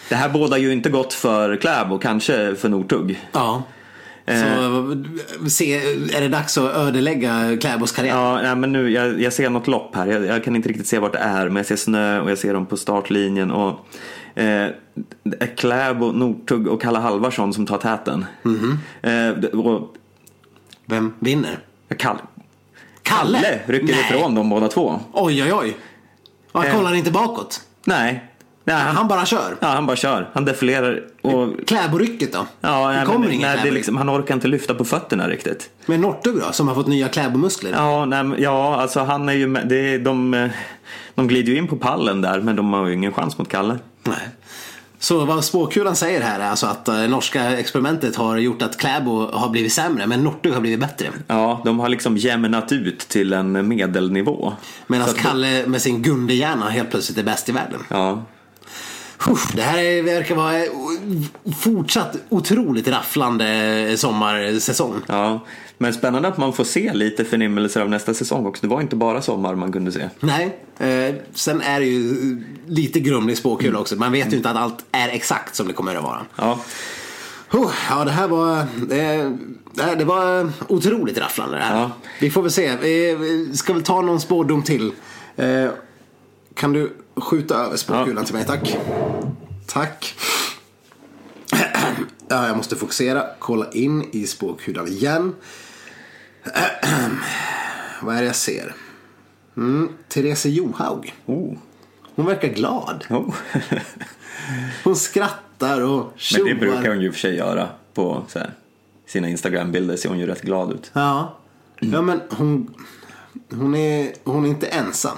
[0.09, 3.19] det här bådar ju inte gott för Kläbo, kanske för Nortug.
[3.31, 3.63] Ja.
[4.25, 4.41] Eh.
[4.41, 5.75] Så se,
[6.17, 8.15] är det dags att ödelägga Kläbos karriär?
[8.15, 10.07] Ja, nej, men nu, jag, jag ser något lopp här.
[10.07, 12.37] Jag, jag kan inte riktigt se vart det är, men jag ser snö och jag
[12.37, 13.51] ser dem på startlinjen.
[13.51, 13.87] Och,
[14.39, 14.67] eh,
[15.57, 18.25] Kläbo, Nortug och Kalle Halvarsson som tar täten.
[18.43, 18.79] Mhm.
[19.01, 19.93] eh, det- och
[20.85, 21.59] Vem vinner?
[21.97, 22.19] Kalle,
[23.07, 23.39] Kalle?
[23.41, 24.05] Kalle rycker Nej.
[24.09, 24.99] ifrån dem båda två.
[25.13, 25.77] Oj, oj, oj.
[26.51, 26.75] Och han Eh.
[26.77, 27.61] kollar inte bakåt.
[27.85, 28.23] Nej,
[28.63, 29.55] nej han, Han bara kör.
[29.59, 30.29] ja, han bara kör.
[30.33, 31.01] Han defilerar.
[31.21, 32.45] Och, Kläborycket då?
[32.61, 35.69] ja, det kommer men, ingen nej, det liksom, Han orkar inte lyfta på fötterna riktigt.
[35.85, 37.71] Men Northug då, som har fått nya Kläbomuskler?
[37.71, 40.49] Ja, nej, ja alltså han är ju med, det de, eh,
[41.15, 43.77] de glider ju in på pallen där men de har ju ingen chans mot Kalle.
[44.03, 44.17] Nej.
[44.99, 49.31] Så vad spåkulan säger här är alltså att eh, norska experimentet har gjort att Kläbo
[49.31, 51.09] har blivit sämre men Northug har blivit bättre.
[51.27, 54.53] Ja, de har liksom jämnat ut till en medelnivå.
[54.87, 57.79] Medan Kalle med sin Gundehjärna helt plötsligt är bäst i världen.
[57.89, 58.23] Ja,
[59.29, 60.53] Uff, det här är- verkar vara
[61.59, 64.93] fortsatt otroligt rafflande sommarsäsong.
[65.07, 65.39] ja.
[65.77, 68.61] Men spännande att man får se lite förnimmelser av nästa säsong också.
[68.61, 70.09] Det var inte bara sommar man kunde se.
[70.19, 72.37] Nej, eh, sen är det ju eh,
[72.71, 73.95] lite grumlig spåkula också.
[73.95, 76.25] Man vet ju inte att allt är exakt som det kommer att vara.
[76.35, 76.59] Ja,
[77.51, 79.37] Oh, ja, det här var, det,
[79.73, 81.79] det det var otroligt rafflande det här.
[81.79, 81.91] Ja.
[82.21, 82.75] Vi får väl se.
[82.81, 84.91] Vi ska väl ta någon spårdom till.
[85.35, 85.67] Eh,
[86.53, 88.23] kan du skjuta över spåkulan Ja.
[88.23, 88.77] till mig, tack.
[89.65, 90.15] Tack.
[92.27, 93.25] Ja, jag måste fokusera.
[93.39, 95.35] Kolla in i spåkulan igen.
[98.01, 98.75] Vad är det jag ser?
[99.57, 101.13] Mm, Therese Johaug.
[101.25, 101.53] oh.
[102.15, 103.05] Hon verkar glad.
[103.09, 103.35] oh.
[104.83, 106.49] Hon skrattar och Men tjoar.
[106.49, 108.53] det brukar hon ju för sig göra på här,
[109.05, 109.95] sina Instagram-bilder.
[109.95, 110.91] Ser hon ju rätt glad ut.
[110.93, 111.37] Ja,
[111.79, 112.73] ja men hon,
[113.51, 115.17] hon, är, hon är inte ensam.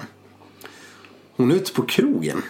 [1.36, 2.41] Hon är ute på krogen.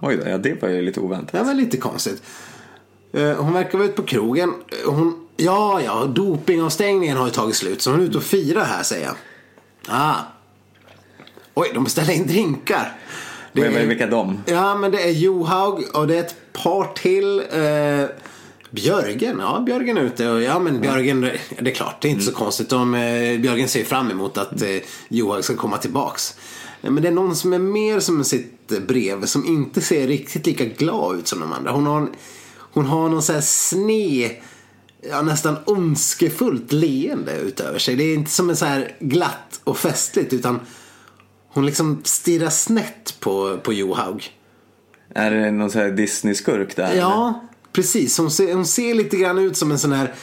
[0.00, 1.32] Oj då, ja det var ju lite oväntat.
[1.32, 2.22] Det var lite konstigt.
[3.12, 4.54] Eh, Hon verkar vara ute på krogen.
[4.68, 7.82] Eh, Hon, ja, ja, dopingavstängningen har ju tagit slut.
[7.82, 9.14] Så hon är ute och firar här säger jag.
[9.88, 10.14] Ah.
[11.54, 12.96] Oj, de beställer in drinkar.
[13.52, 14.38] Det är- Vilka de?
[14.46, 17.38] Ja, men det är Johaug och det är ett par till.
[17.38, 18.16] Eh,
[18.70, 20.28] Björgen, ja Björgen är ute.
[20.30, 21.20] Och, ja men Björgen,
[21.60, 22.68] det är klart, det är inte så konstigt.
[22.68, 24.68] De, eh, Björgen ser fram emot att eh,
[25.08, 26.34] Johaug ska komma tillbaks.
[26.80, 30.64] Men det är någon som är mer som sitt brev som inte ser riktigt lika
[30.64, 31.70] glad ut som de andra.
[31.72, 32.10] Hon har, en-
[32.72, 34.30] hon har någon sån här sned,
[35.10, 37.96] ja, nästan ondskefullt leende utöver sig.
[37.96, 40.60] Det är inte som en så här glatt och festligt utan
[41.48, 44.30] hon liksom stirrar snett på, på Johaug.
[45.14, 46.84] Är det någon sån här Disney-skurk där?
[46.84, 47.00] eller?
[47.00, 48.18] Ja, precis.
[48.18, 50.14] Hon ser, hon ser lite grann ut som en sån här,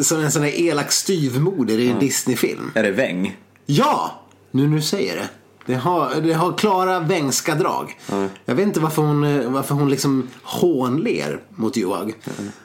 [0.00, 2.72] som en sån här elak styvmoder i en Disney-film.
[2.74, 3.36] Är det Väng?
[3.66, 4.22] Ja!
[4.50, 5.28] Nu nu säger det.
[5.66, 7.98] Det har, det har klara vängska drag.
[8.44, 12.14] Jag vet inte varför hon, eh, varför hon liksom hånler mot Johaug.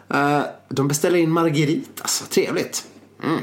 [0.09, 2.23] Eh, de beställer in margaritas.
[2.29, 2.83] Trevligt.
[3.23, 3.39] Mm.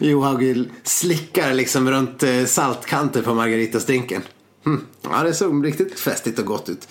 [0.00, 4.22] Johaug slickar liksom runt eh, saltkanter på margaritasdrinken.
[4.66, 4.80] Mm.
[5.02, 6.88] Ja, det såg riktigt festligt och gott ut.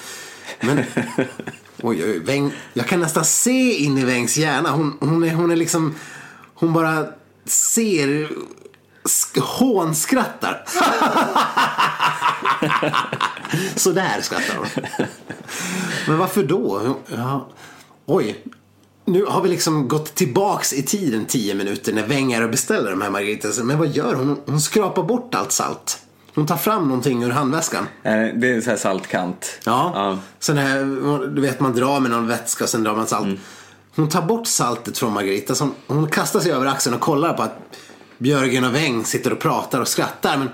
[0.62, 0.78] Men,
[1.82, 4.72] oj, oj, Weng, jag kan nästan se in i Wengs hjärna.
[4.72, 5.96] Hon, hon, är, hon är liksom,
[6.54, 7.06] hon bara
[7.46, 8.32] ser,
[9.40, 10.64] hånskrattar.
[13.76, 14.68] Så där skrattar hon.
[16.08, 16.96] Men varför då?
[17.16, 17.48] Ja.
[18.06, 18.44] Oj,
[19.06, 22.92] nu har vi liksom gått tillbaks i tiden tio minuter när Weng är och beställer
[22.92, 23.60] de här margaritas.
[23.60, 24.42] Men vad gör hon?
[24.46, 25.98] Hon skrapar bort allt salt.
[26.36, 27.88] Hon tar fram någonting ur handväskan.
[28.04, 29.60] Eh, Det är så här saltkant.
[29.66, 29.92] Ja.
[29.96, 30.18] Ja.
[30.40, 30.80] Sen här,
[31.36, 33.40] du vet man drar med någon vätska och sen drar man salt.
[33.96, 35.56] Hon tar bort saltet från Margarita.
[35.56, 37.58] Så hon, hon kastar sig över axeln och kollar på att
[38.22, 40.38] Björgen och Weng sitter och pratar och skrattar.
[40.38, 40.50] Men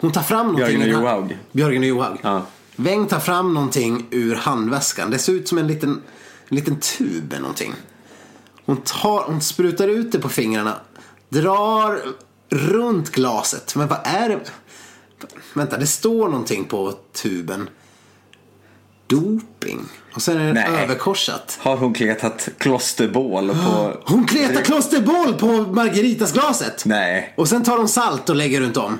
[0.00, 0.78] hon tar fram någonting.
[0.78, 1.38] Björgen och Johaug.
[1.52, 2.18] Björgen och Johaug.
[2.22, 2.46] Ja.
[2.76, 5.10] Weng tar fram någonting ur handväskan.
[5.10, 6.02] Det ser ut som en liten,
[6.48, 7.74] en liten tub eller någonting.
[8.64, 10.74] Hon, tar, hon sprutar ut det på fingrarna.
[11.28, 12.02] drar
[12.48, 13.76] runt glaset.
[13.76, 14.40] Men vad är det?
[15.52, 17.68] Vänta, det står någonting på tuben.
[19.06, 19.80] Doping.
[20.14, 20.82] Och sen är det Nej.
[20.82, 21.58] överkorsat.
[21.62, 23.96] Har hon kletat klosterbål på...
[24.12, 26.84] Hon kletar klosterboll på Margaritasglaset.
[26.84, 27.34] Nej.
[27.36, 28.98] Och sen tar hon salt och lägger runt om.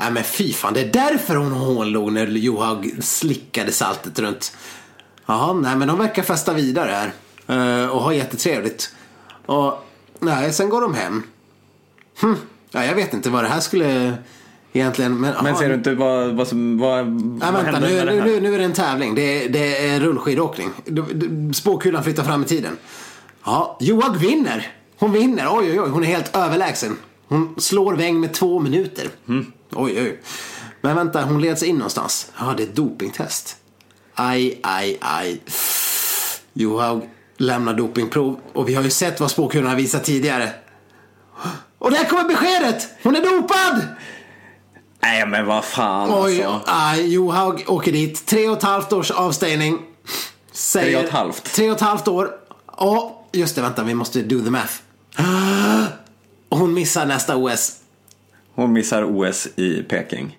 [0.00, 4.56] Nej men fy fan, det är därför hon hånlog när Johaug slickade saltet runt.
[5.26, 7.12] Jaha, nej men de verkar festa vidare här.
[7.82, 8.94] Eh, och ha jättetrevligt.
[9.46, 9.86] Och
[10.18, 11.22] nej, sen går de hem.
[12.20, 12.36] Hm.
[12.70, 14.18] Ja, jag vet inte vad det här skulle
[14.76, 15.20] egentligen.
[15.20, 16.78] Men, Men ser du inte vad, vad som...
[16.78, 19.14] Vad, Nej, vad vänta, nu, nu, nu, nu är det en tävling.
[19.14, 20.70] Det är, det är rullskidåkning.
[21.54, 22.76] Spåkulan flyttar fram i tiden.
[23.44, 24.72] Ja, Johaug vinner.
[24.98, 25.46] Hon vinner.
[25.50, 25.88] Oj, oj, oj.
[25.90, 26.96] Hon är helt överlägsen.
[27.28, 29.08] Hon slår Weng med två minuter.
[29.28, 29.52] Mm.
[29.72, 30.20] Oj, oj.
[30.80, 32.32] Men vänta, hon leds in någonstans.
[32.38, 33.56] Ja, det är dopingtest.
[34.14, 35.40] Aj, aj, aj.
[36.52, 37.02] Johaug
[37.36, 38.40] lämnar dopingprov.
[38.52, 40.50] Och vi har ju sett vad spåkulan har visat tidigare.
[41.78, 42.88] Och där kommer beskedet!
[43.02, 43.86] Hon är dopad!
[45.06, 46.70] Nej men vad fan Oj, alltså.
[46.70, 48.26] aj, Johaug åker dit.
[48.26, 49.78] Tre och ett halvt års avstängning.
[50.52, 51.44] Säger, Tre och ett halvt?
[51.54, 52.30] Tre och ett halvt år.
[52.66, 54.74] Och just det, vänta, vi måste do the math.
[56.50, 57.72] Hon missar nästa OS.
[58.54, 60.38] Hon missar OS i Peking.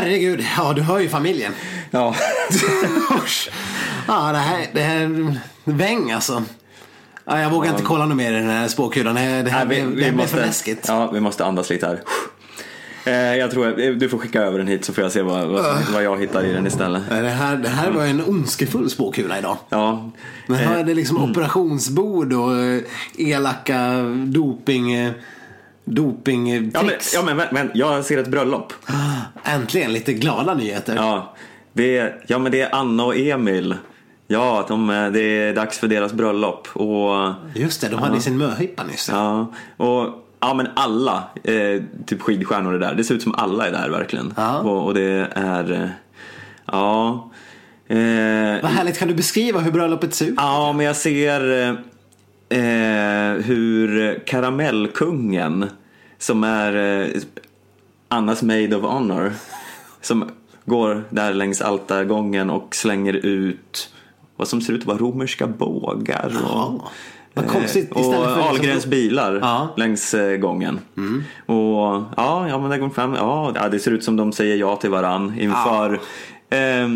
[0.00, 1.52] Herregud, ja du hör ju familjen.
[1.90, 2.14] Ja.
[4.08, 6.42] Ja, det här, det här, väng alltså.
[7.24, 9.14] Ja, jag vågar inte kolla något mer i den här spåkulan.
[9.14, 10.84] Det här, det här Nej, blev, det här blev för läskigt.
[10.88, 12.00] Ja, vi måste andas lite här.
[13.04, 15.48] Eh, jag tror att du får skicka över den hit så får jag se vad,
[15.48, 17.02] vad, vad jag hittar i den istället.
[17.08, 19.56] Det här, det här var en ondskefull spåkula idag.
[19.68, 20.10] Ja,
[20.46, 21.30] Men här är det liksom Mm.
[21.30, 22.80] operationsbord och eh,
[23.18, 25.12] elaka doping,
[25.86, 28.72] eh, doping eh, ja men, ja, men, men, jag ser ett bröllop.
[29.44, 30.96] Äntligen lite glada nyheter.
[30.96, 31.34] Ja,
[31.72, 33.74] det är, ja men det är Anna och Emil.
[34.28, 36.68] Ja, de, eh, det är dags för deras bröllop.
[36.72, 39.08] Och, Just det, de hade sin möhippa nyss.
[39.12, 40.08] ja, och
[40.40, 42.94] ja men alla, eh, typ skidstjärnor är där.
[42.94, 44.34] Det ser ut som alla är där verkligen.
[44.36, 44.58] Ja.
[44.58, 45.88] Och, och det är, eh,
[46.66, 47.30] ja.
[47.88, 50.34] Eh, Vad härligt, kan du beskriva hur bröllopet ser ut?
[50.36, 51.76] Ja, men jag ser
[52.48, 55.66] eh, hur Karamellkungen,
[56.18, 57.08] som är eh,
[58.08, 59.32] Annas Maid of Honor,
[60.00, 60.24] som
[60.64, 63.90] går där längs altargången och slänger ut
[64.36, 66.26] vad som ser ut att vara romerska bågar.
[66.26, 66.90] Och, Ja,
[67.34, 67.92] vad konstigt.
[67.96, 69.56] eh, Istället och liksom- Ahlgrens bilar Ja.
[69.62, 69.68] Mm.
[69.76, 70.78] längs eh, gången.
[71.46, 73.14] Och ja, ja, men det går fram.
[73.14, 76.00] Ja, ja, det ser ut som de säger ja till varann inför
[76.50, 76.88] eh,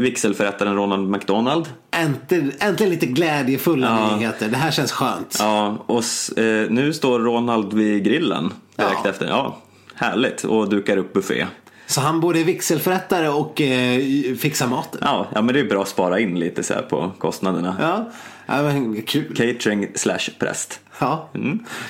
[0.00, 1.68] vigselförrättaren Ronald McDonald.
[1.90, 4.16] Äntligen, äntligen lite glädjefulla Ja.
[4.16, 4.48] nyheter.
[4.48, 5.36] Det här känns skönt.
[5.40, 9.10] Ja, och eh, nu står Ronald vid grillen direkt Ja.
[9.10, 9.26] efter.
[9.26, 9.56] Ja,
[9.94, 10.44] härligt.
[10.44, 11.46] Och dukar upp buffé.
[11.86, 14.00] Så han både är vigselförrättare och eh,
[14.38, 15.00] fixar maten.
[15.04, 17.76] Ja, ja, men det är bra att spara in lite så här på kostnaderna.
[17.80, 18.10] Ja,
[18.46, 19.36] ja men kul.
[19.36, 20.80] Catering slash präst.
[20.98, 21.28] Ja.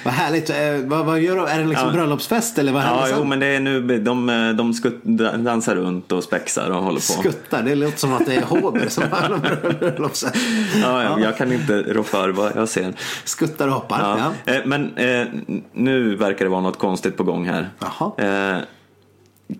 [0.05, 0.51] Vad härligt.
[0.51, 1.47] Eh, vad, vad gör de?
[1.47, 1.97] Är det liksom Mm.
[1.97, 2.03] Ja.
[2.03, 3.17] bröllopsfest eller vad Ja, sen?
[3.19, 7.23] jo, men det är nu, de, de skutt, dansar runt och spexar och håller på.
[7.23, 9.39] Skuttar, det låter som att det är Håber som har
[9.79, 10.37] bröllopsfest.
[10.83, 12.93] Ja, ja, jag kan inte rå för vad jag ser.
[13.25, 14.01] Skuttar och hoppar.
[14.01, 14.33] Ja.
[14.45, 14.53] Ja.
[14.55, 15.27] Eh, Men eh,
[15.73, 17.69] nu verkar det vara något konstigt på gång här.
[17.79, 18.61] Jaha.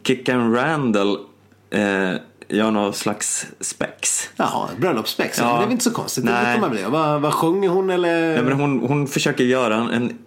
[0.05, 1.19] Kickan Randall
[1.71, 2.13] eh,
[2.49, 4.31] gör någon slags spex.
[4.37, 5.39] Jaha, bröllopsspex.
[5.39, 5.45] Ja.
[5.45, 6.27] Det är väl inte så konstigt.
[6.27, 6.45] Det Nej.
[6.45, 6.83] brukar man bli.
[6.83, 8.35] Vad, vad sjunger hon eller?
[8.35, 10.19] Nej, men hon, hon försöker göra en,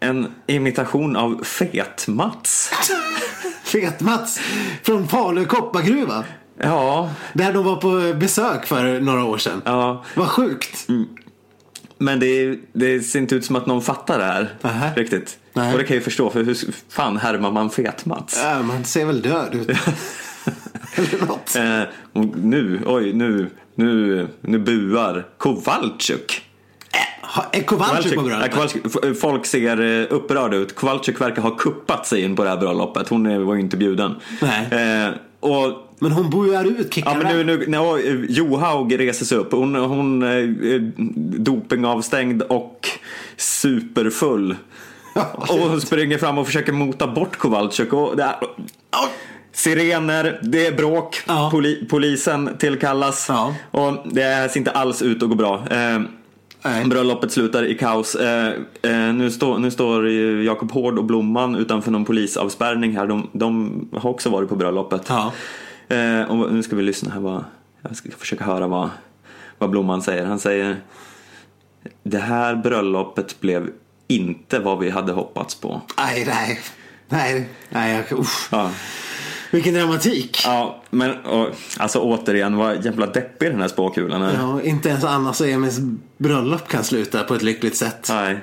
[0.00, 2.70] en imitation av Fet-Mats.
[3.64, 4.40] Fet-Mats
[4.82, 6.24] från Falu koppargruva.
[6.58, 9.62] Ja, Där de var på besök för några år sedan.
[9.64, 10.04] ja.
[10.16, 10.86] Vad sjukt.
[11.98, 14.94] Men det, det ser inte ut som att någon fattar det här Nähä.
[14.96, 15.38] riktigt.
[15.54, 15.72] Nej.
[15.72, 16.56] Och det kan jag ju förstå, för hur
[16.88, 18.40] fan härmar man Fet-Mats?
[18.44, 19.68] Ja, man ser väl död ut.
[20.94, 21.56] eller något.
[21.56, 21.82] Eh,
[22.42, 26.42] nu, oj, nu, nu, nu buar Kowalczyk.
[27.52, 28.76] Är Kowalczyk på Ja, bröllopet?
[29.04, 30.74] F- Folk ser eh, upprörda ut.
[30.74, 33.08] Kowalczyk verkar ha kuppat sig in på det här bröllopet.
[33.08, 34.14] Hon eh, var ju inte bjuden.
[34.42, 35.04] Nej.
[35.06, 39.26] Eh, och Men hon buar ut Ja Kickan men nu, nu när eh, Johaug reser
[39.26, 39.52] sig upp.
[39.52, 40.92] Hon, hon är
[41.38, 42.88] dopingavstängd och
[43.36, 44.56] superfull.
[45.74, 47.92] och springer fram och försöker mota bort Kowalczyk.
[47.92, 48.36] Och det är,
[49.52, 51.22] sirener, det är bråk.
[51.26, 51.48] Ja.
[51.52, 53.26] Poli, polisen tillkallas.
[53.28, 53.54] Ja.
[53.70, 55.64] Och det ser inte alls ut att gå bra.
[55.70, 56.00] Eh,
[56.64, 56.84] Nej.
[56.84, 58.14] Bröllopet slutar i kaos.
[58.14, 58.52] Eh,
[58.82, 60.08] eh, nu, står nu står
[60.42, 63.06] Jakob Hård och Blomman utanför någon polisavspärrning här.
[63.06, 65.06] De, de har också varit på bröllopet.
[65.08, 65.32] Ja.
[65.96, 67.20] Eh, och nu ska vi lyssna här.
[67.20, 67.44] Vad,
[67.82, 68.90] jag ska försöka höra vad,
[69.58, 70.24] vad Blomman säger.
[70.24, 70.76] Han säger
[72.02, 73.70] Det här bröllopet blev
[74.14, 75.80] inte vad vi hade hoppats på.
[75.98, 76.60] Nej, nej.
[77.08, 78.04] Nej, nej.
[78.10, 78.48] Uff.
[78.52, 78.70] Ja,
[79.50, 80.42] Vilken dramatik.
[80.44, 81.48] ja men och,
[81.78, 84.34] alltså återigen, vad jävla deppig den här spåkulan är.
[84.34, 85.78] Ja, inte ens Annas och Emils
[86.18, 88.06] bröllop kan sluta på ett lyckligt sätt.
[88.10, 88.38] Nej.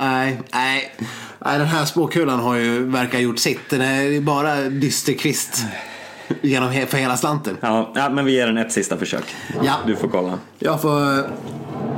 [0.00, 0.92] Nej, nej.
[1.38, 3.70] nej den här spåkulan har ju, verkar gjort sitt.
[3.70, 5.62] Den är bara dysterkvist.
[6.42, 7.56] Genom he- för hela slanten.
[7.60, 9.24] Ja, ja, men vi ger den ett sista försök.
[9.64, 9.74] Ja.
[9.86, 10.38] Du får kolla.
[10.58, 11.28] Jag får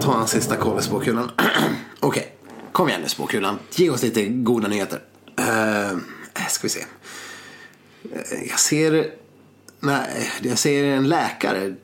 [0.00, 1.30] ta en sista koll i spåkulan.
[2.00, 2.26] Okej,
[2.72, 3.58] kom igen nu spåkulan.
[3.70, 5.00] Ge oss lite goda nyheter.
[5.40, 5.98] Uh,
[6.48, 6.80] ska vi se.
[8.02, 9.10] Eh, jag ser...
[9.80, 11.74] Nej, jag ser en läkare.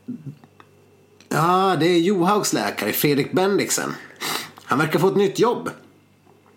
[1.28, 3.95] Ja, det är Johaugs läkare, Fredrik Bendixen.
[4.64, 5.70] Han verkar få ett nytt jobb.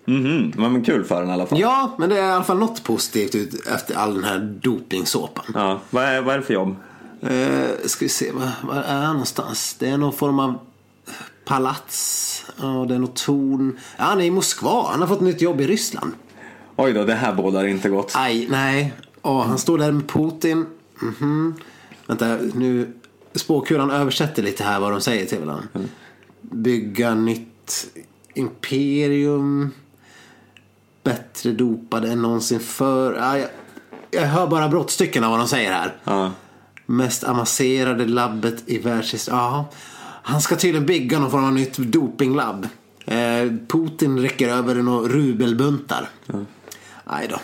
[0.05, 1.59] Mhm, men kul för den i alla fall.
[1.59, 5.45] Ja, men det är i alla fall något positivt ut efter all den här dopingsåpan.
[5.53, 6.75] Ja, vad, är, vad är det för jobb?
[7.23, 9.75] Uh, ska vi se, var, var är han någonstans?
[9.79, 10.59] Det är någon form av
[11.45, 12.45] palats.
[12.61, 13.77] Ja, det är något torn.
[13.97, 14.87] Ja, han är i Moskva.
[14.91, 16.11] Han har fått nytt jobb i Ryssland.
[16.75, 18.11] Oj då, det här bådar inte gott.
[18.15, 18.93] Aj, nej.
[19.21, 20.65] Åh, han står där med Putin.
[21.01, 21.55] Mhm.
[22.07, 22.93] Vänta, nu.
[23.35, 25.67] Spåkulan översätter lite här vad de säger till varandra.
[26.41, 27.87] Bygga nytt
[28.33, 29.71] imperium.
[31.03, 33.13] Bättre dopade än någonsin förr.
[33.13, 33.49] Ja, jag,
[34.11, 35.95] jag hör bara brottstycken av vad de säger här.
[36.03, 36.31] Ja.
[36.85, 39.63] Mest avancerade labbet i världshistorien.
[40.29, 42.67] Han ska tydligen bygga någon form av nytt dopinglabb.
[43.05, 46.09] Eh, Putin räcker över några rubelbuntar.
[47.11, 47.35] Nej då.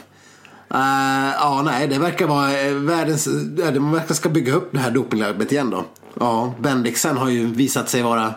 [0.76, 3.28] Eh, ja, nej, det verkar vara eh, världens...
[3.58, 5.86] ja, De verkar ska bygga upp det här dopinglabbet igen då.
[6.20, 8.34] Ja, Bendixen har ju visat sig vara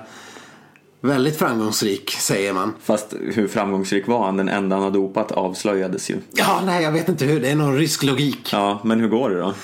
[1.00, 2.74] väldigt framgångsrik, säger man.
[2.82, 4.36] Fast hur framgångsrik var han?
[4.36, 6.16] Den enda han har dopat avslöjades ju.
[6.32, 7.40] Ja, nej, jag vet inte hur.
[7.40, 8.48] Det är någon rysk logik.
[8.52, 9.54] Ja, men hur går det då?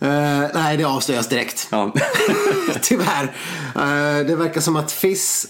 [0.00, 1.68] Eh, nej, det avslöjas direkt.
[1.70, 1.92] Ja.
[2.82, 3.24] Tyvärr.
[3.74, 5.46] Eh, det verkar som att FIS,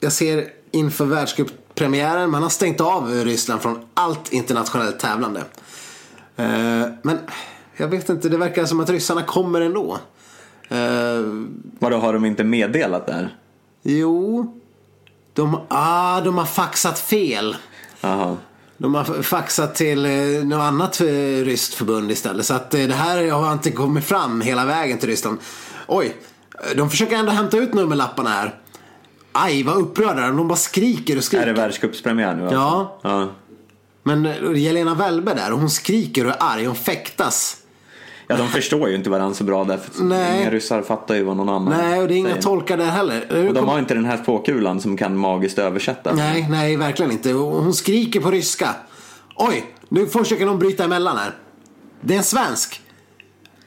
[0.00, 5.40] jag ser inför världscuppremiären, man har stängt av Ryssland från allt internationellt tävlande.
[6.36, 7.18] Eh, men
[7.76, 9.98] jag vet inte, det verkar som att ryssarna kommer ändå.
[10.68, 11.20] Eh,
[11.78, 13.30] Vadå, har de inte meddelat det
[13.84, 14.46] jo,
[15.32, 17.56] de, ah, de har faxat fel.
[18.00, 18.36] Jaha.
[18.76, 21.06] De har faxat till eh, något annat eh,
[21.44, 22.46] ryskt förbund istället.
[22.46, 25.38] Så att eh, det här har inte kommit fram hela vägen till Ryssland.
[25.86, 26.16] Oj,
[26.76, 28.54] de försöker ändå hämta ut nummerlapparna här.
[29.32, 31.46] Aj, vad upprörda de bara skriker och Är skriker.
[31.46, 32.56] det världscupspremiär nu alltså?
[32.56, 32.98] Ja.
[33.02, 33.28] ja.
[34.02, 34.24] Men
[34.56, 37.56] Jelena Välbe där, hon skriker och är arg, hon fäktas.
[38.26, 40.40] Ja, de förstår ju inte varandra så bra därför Nej.
[40.40, 42.42] inga ryssar fattar ju vad någon annan Nej, och det är inga säger.
[42.42, 43.46] tolkar där heller.
[43.48, 46.14] Och de har inte den här spåkulan som kan magiskt översätta.
[46.14, 47.32] Nej, nej, verkligen inte.
[47.32, 48.68] Hon skriker på ryska.
[49.36, 51.34] Oj, nu försöker de bryta emellan här.
[52.00, 52.80] Det är en svensk.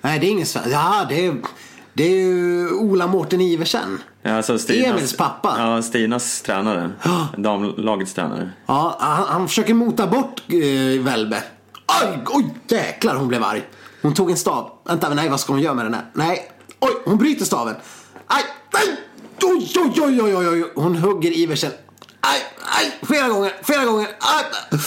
[0.01, 0.69] Nej, det är ingen svensk.
[0.71, 1.35] Ja, det är,
[1.93, 3.99] det är ju Ola Mårten Iversen.
[4.21, 5.55] Ja, alltså Stinas, Emils pappa.
[5.57, 6.91] Ja, Stinas tränare.
[7.37, 8.51] Damlagets tränare.
[8.65, 11.43] Ja, han, han försöker mota bort uh, Välbe.
[12.03, 13.63] Oj, oj, jäklar hon blev arg.
[14.01, 14.71] Hon tog en stav.
[14.85, 16.05] Vänta, nej vad ska hon göra med den här?
[16.13, 17.75] Nej, oj, hon bryter staven.
[18.27, 18.43] Aj,
[18.73, 18.97] nej,
[19.43, 20.71] oj, oj, oj, oj, oj, oj.
[20.75, 21.71] Hon hugger Iversen.
[22.21, 22.39] Aj,
[22.77, 24.07] aj, flera gånger, flera gånger.
[24.19, 24.79] Aj.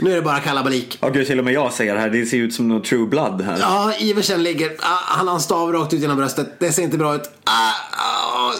[0.00, 0.98] Nu är det bara kalabalik.
[1.00, 2.10] Ja, gud, till och med jag ser det här.
[2.10, 3.58] Det ser ut som något true blood här.
[3.60, 6.60] Ja, Iversen ligger, ah, han har en stav rakt ut genom bröstet.
[6.60, 7.30] Det ser inte bra ut.
[7.44, 8.52] Ah, ah,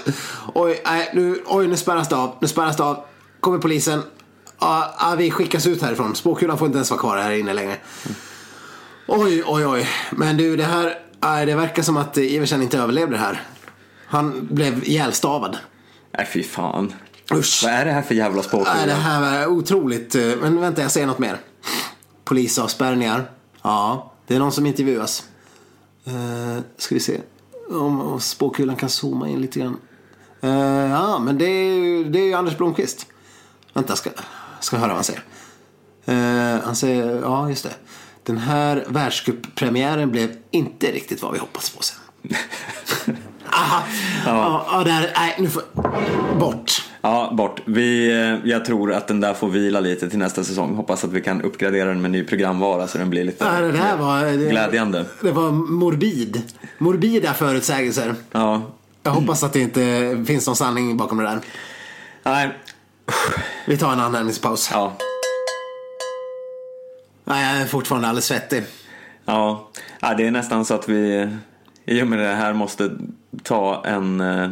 [0.54, 2.36] oj, nej, nu, oj, nu spärras det av.
[2.40, 3.04] Nu spärras det av.
[3.40, 4.02] Kommer polisen.
[4.58, 6.14] Ah, ah, vi skickas ut härifrån.
[6.16, 7.76] Spåkulan får inte ens vara kvar här inne längre.
[9.08, 9.88] Oj, oj, oj.
[10.10, 13.42] Men du, det här, ah, det verkar som att Iversen inte överlevde det här.
[14.06, 15.56] Han blev ihjälstavad.
[16.16, 16.92] Nej, fy fan.
[17.34, 17.60] Usch.
[17.64, 18.74] Vad är det här för jävla spåkula?
[18.74, 20.14] Nej, det här var otroligt.
[20.14, 21.38] eh, Men vänta, jag säger något mer.
[22.24, 23.30] Polisavspärrningar.
[23.62, 25.24] Ja, det är någon som intervjuas.
[26.08, 27.20] Uh, ska vi se
[27.70, 29.76] om, spåkulan kan zooma in lite grann.
[30.40, 30.50] Eh,
[30.90, 33.06] ja, men det är, ju- det är ju Anders Blomqvist.
[33.74, 34.10] Vänta, ska,
[34.60, 35.22] ska höra vad han säger.
[36.04, 37.74] Eh, han säger, ja just det.
[38.28, 41.96] Den här världscuppremiären blev inte riktigt vad vi hoppats på sen.
[43.52, 43.82] Aha.
[44.26, 44.66] Ja.
[44.72, 45.62] Ja, där, nej, nu får...
[46.38, 46.84] Bort.
[47.00, 47.60] Ja, bort.
[47.64, 50.74] Vi, eh, jag tror att den där får vila lite till nästa säsong.
[50.74, 53.72] Hoppas att vi kan uppgradera den med ny programvara så den blir lite Ja, det
[53.72, 54.22] där var...
[54.24, 55.04] Det, glädjande.
[55.22, 56.42] Det var morbid.
[56.78, 58.14] Morbida förutsägelser.
[58.32, 58.62] Ja.
[59.02, 61.40] Jag hoppas att det inte finns någon sanning bakom det där.
[62.22, 62.58] Nej.
[63.66, 64.70] Vi tar en andningspaus.
[64.72, 64.96] Ja.
[67.28, 68.64] Nej, jag är fortfarande alldeles svettig.
[69.24, 69.70] Ja.
[70.00, 71.28] det är nästan så att vi
[71.84, 72.90] i och med det här måste
[73.42, 74.50] ta en eh,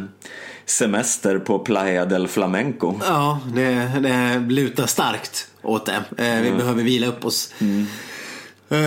[0.65, 2.93] semester på Playa del Flamenco.
[3.05, 6.25] Ja, det, det lutar starkt åt det.
[6.25, 7.53] Eh, vi behöver vila upp oss.
[8.69, 8.77] Eh,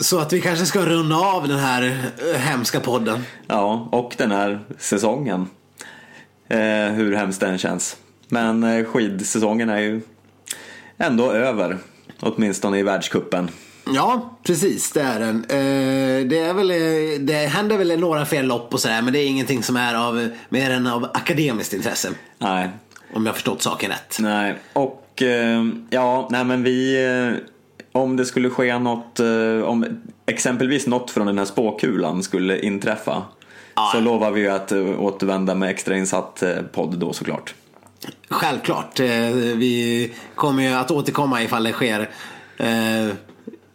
[0.00, 1.96] så att vi kanske ska runda av den här
[2.38, 3.24] hemska podden.
[3.46, 5.46] Ja, och den här säsongen.
[6.92, 7.96] Hur hemskt den känns.
[8.28, 10.00] Men skidsäsongen är ju
[10.98, 11.78] ändå över.
[12.20, 13.50] Åtminstone i världskuppen.
[13.94, 15.36] Ja, precis det är den.
[15.36, 19.18] Eh, det, är väl, eh, det händer väl några fel lopp och sådär men det
[19.18, 22.08] är ingenting som är av mer än av akademiskt intresse.
[22.38, 22.68] Nej,
[23.14, 24.16] Om jag förstått saken rätt.
[24.20, 24.58] nej.
[24.72, 26.98] Och eh, ja, nej men vi...
[27.92, 29.20] Om det skulle ske något,
[29.64, 33.22] om exempelvis något från den här spåkulan skulle inträffa.
[33.74, 33.90] Ja.
[33.94, 36.42] Så lovar vi ju att återvända med extrainsatt
[36.72, 37.54] podd då såklart.
[38.28, 39.00] Självklart.
[39.00, 39.06] eh,
[39.56, 42.10] Vi kommer ju att återkomma ifall det sker
[42.58, 43.14] eh,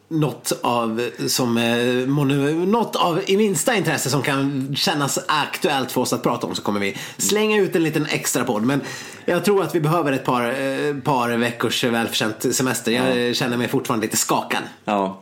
[0.07, 6.13] något av, som, eh, något av i minsta intresse som kan kännas aktuellt för oss
[6.13, 8.63] att prata om så kommer vi slänga ut en liten extra podd.
[8.63, 8.82] Men
[9.26, 12.91] jag tror att vi behöver ett par, par veckors välförtjänt semester.
[12.91, 14.61] Jag känner mig fortfarande lite skakad.
[14.86, 15.21] Ja.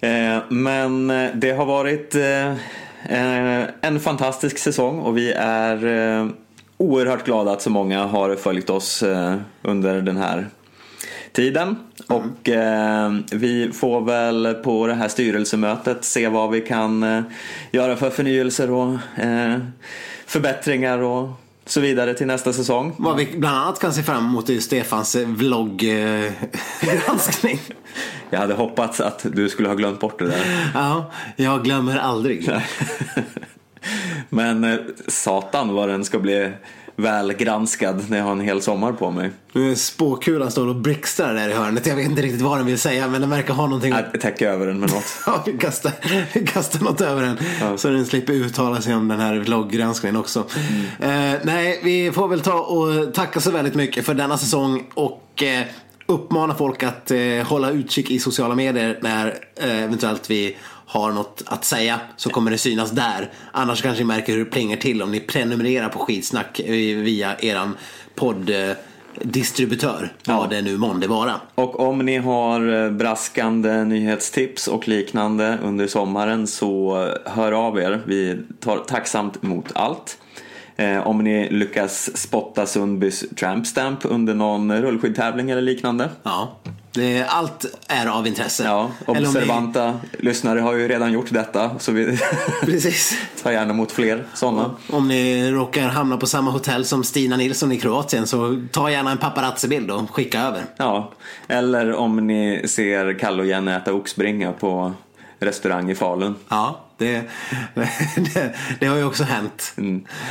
[0.00, 2.54] Eh, men det har varit eh,
[3.80, 5.76] en fantastisk säsong och vi är
[6.76, 10.48] oerhört glada att så många har följt oss eh, under den här
[11.32, 11.76] tiden.
[12.06, 17.22] Och eh, vi får väl på det här styrelsemötet se vad vi kan eh,
[17.70, 19.58] göra för förnyelser och eh,
[20.26, 21.28] förbättringar och
[21.66, 22.94] så vidare till nästa säsong.
[22.98, 27.60] Vad vi bland annat kan se fram emot är Stefans vlogggranskning.
[28.30, 30.70] Jag hade hoppats att du skulle ha glömt bort det där.
[30.74, 32.50] ja, jag glömmer aldrig.
[34.28, 34.76] Men eh,
[35.08, 36.52] satan vad den ska bli
[36.96, 39.30] väl granskad när jag har en hel sommar på mig.
[39.76, 41.86] Spåkulan står och blixtrar där i hörnet.
[41.86, 44.50] Jag vet inte riktigt vad den vill säga men den verkar ha någonting att täcka
[44.50, 45.04] över den med något.
[45.26, 45.58] Ja, vi
[46.46, 47.78] kastar något över den.
[47.78, 50.44] Så den slipper uttala sig om den här vlogggranskningen också.
[51.00, 55.42] Eh, nej, vi får väl ta och tacka så väldigt mycket för denna säsong och
[55.42, 55.66] eh,
[56.06, 60.56] uppmana folk att eh, hålla utkik i sociala medier när eh, eventuellt vi
[60.86, 63.30] har något att säga så kommer det synas där.
[63.52, 67.36] Annars kanske ni märker hur det plingar till om ni prenumererar på skitsnack eh, via
[67.38, 67.76] eran
[68.14, 70.12] podddistributör.
[70.26, 71.40] Vad det nu månde vara.
[71.54, 77.78] Och om ni har eh, braskande nyhetstips och liknande under sommaren så eh, hör av
[77.78, 78.02] er.
[78.06, 80.18] Vi tar tacksamt emot allt.
[81.04, 86.08] Om ni lyckas spotta Sundbys Tramp Stamp under någon rullskidtävling eller liknande.
[86.22, 86.58] Ja,
[86.94, 88.64] det, allt är av intresse.
[88.64, 92.18] Ja, om ni- observanta lyssnare har ju redan gjort detta så vi
[92.60, 93.18] Precis.
[93.42, 94.70] tar gärna emot fler sådana.
[94.90, 99.10] Om ni råkar hamna på samma hotell som Stina Nilsson i Kroatien så ta gärna
[99.10, 100.62] en paparazzi-bild och skicka över.
[100.76, 101.12] Ja,
[101.48, 104.92] eller om ni ser Kalle och Jenny äta oxbringa på
[105.44, 106.34] restaurang i Falun.
[106.48, 107.22] Ja, det,
[108.34, 109.74] det, det har ju också hänt.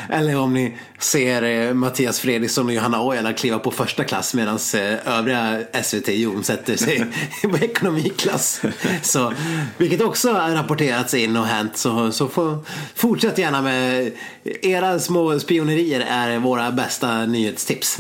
[0.10, 4.60] Eller om ni ser eh, Mattias Fredriksson och Johanna Ojala kliva på första klass medan
[4.76, 7.06] eh, övriga SVT-Jon sätter sig
[7.42, 8.62] på ekonomiklass.
[9.02, 9.34] Så,
[9.78, 11.78] vilket också har rapporterats in och hänt.
[11.78, 14.12] Så, så få, fortsätt gärna med
[14.44, 17.98] era små spionerier är våra bästa nyhetstips.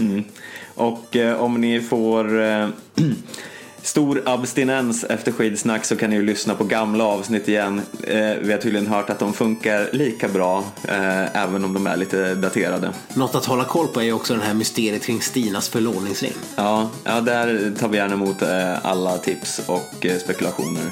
[0.76, 2.68] Och eh, om ni får eh,
[3.84, 7.82] stor abstinens efter skidsnack så kan ni ju lyssna på gamla avsnitt igen.
[8.04, 11.98] Eh, vi har tydligen hört att de funkar lika bra eh, även om de är
[11.98, 12.94] lite daterade.
[13.14, 16.34] Något att hålla koll på är ju också den här mysteriet kring Stinas förlovningsring.
[16.56, 20.84] Ja, ja där tar vi gärna emot eh, alla tips och spekulationer.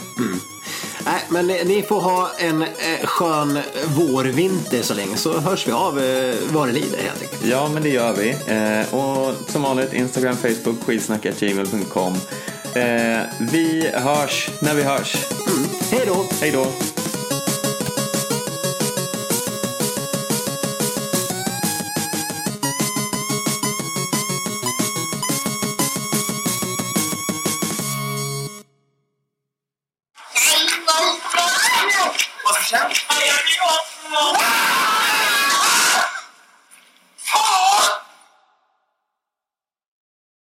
[1.06, 2.68] Nej, men ni- ni får ha en eh,
[3.04, 7.46] skön vårvinter så länge så hörs vi av eh, vad det lider helt enkelt.
[7.46, 8.30] Ja, men det gör vi.
[8.30, 12.14] Eh, och som vanligt Instagram, Facebook, skidsnack.gmail.com.
[12.76, 15.16] Eh, vi hörs när vi hörs.
[15.92, 16.26] Hej då!
[16.42, 16.91] Hej då!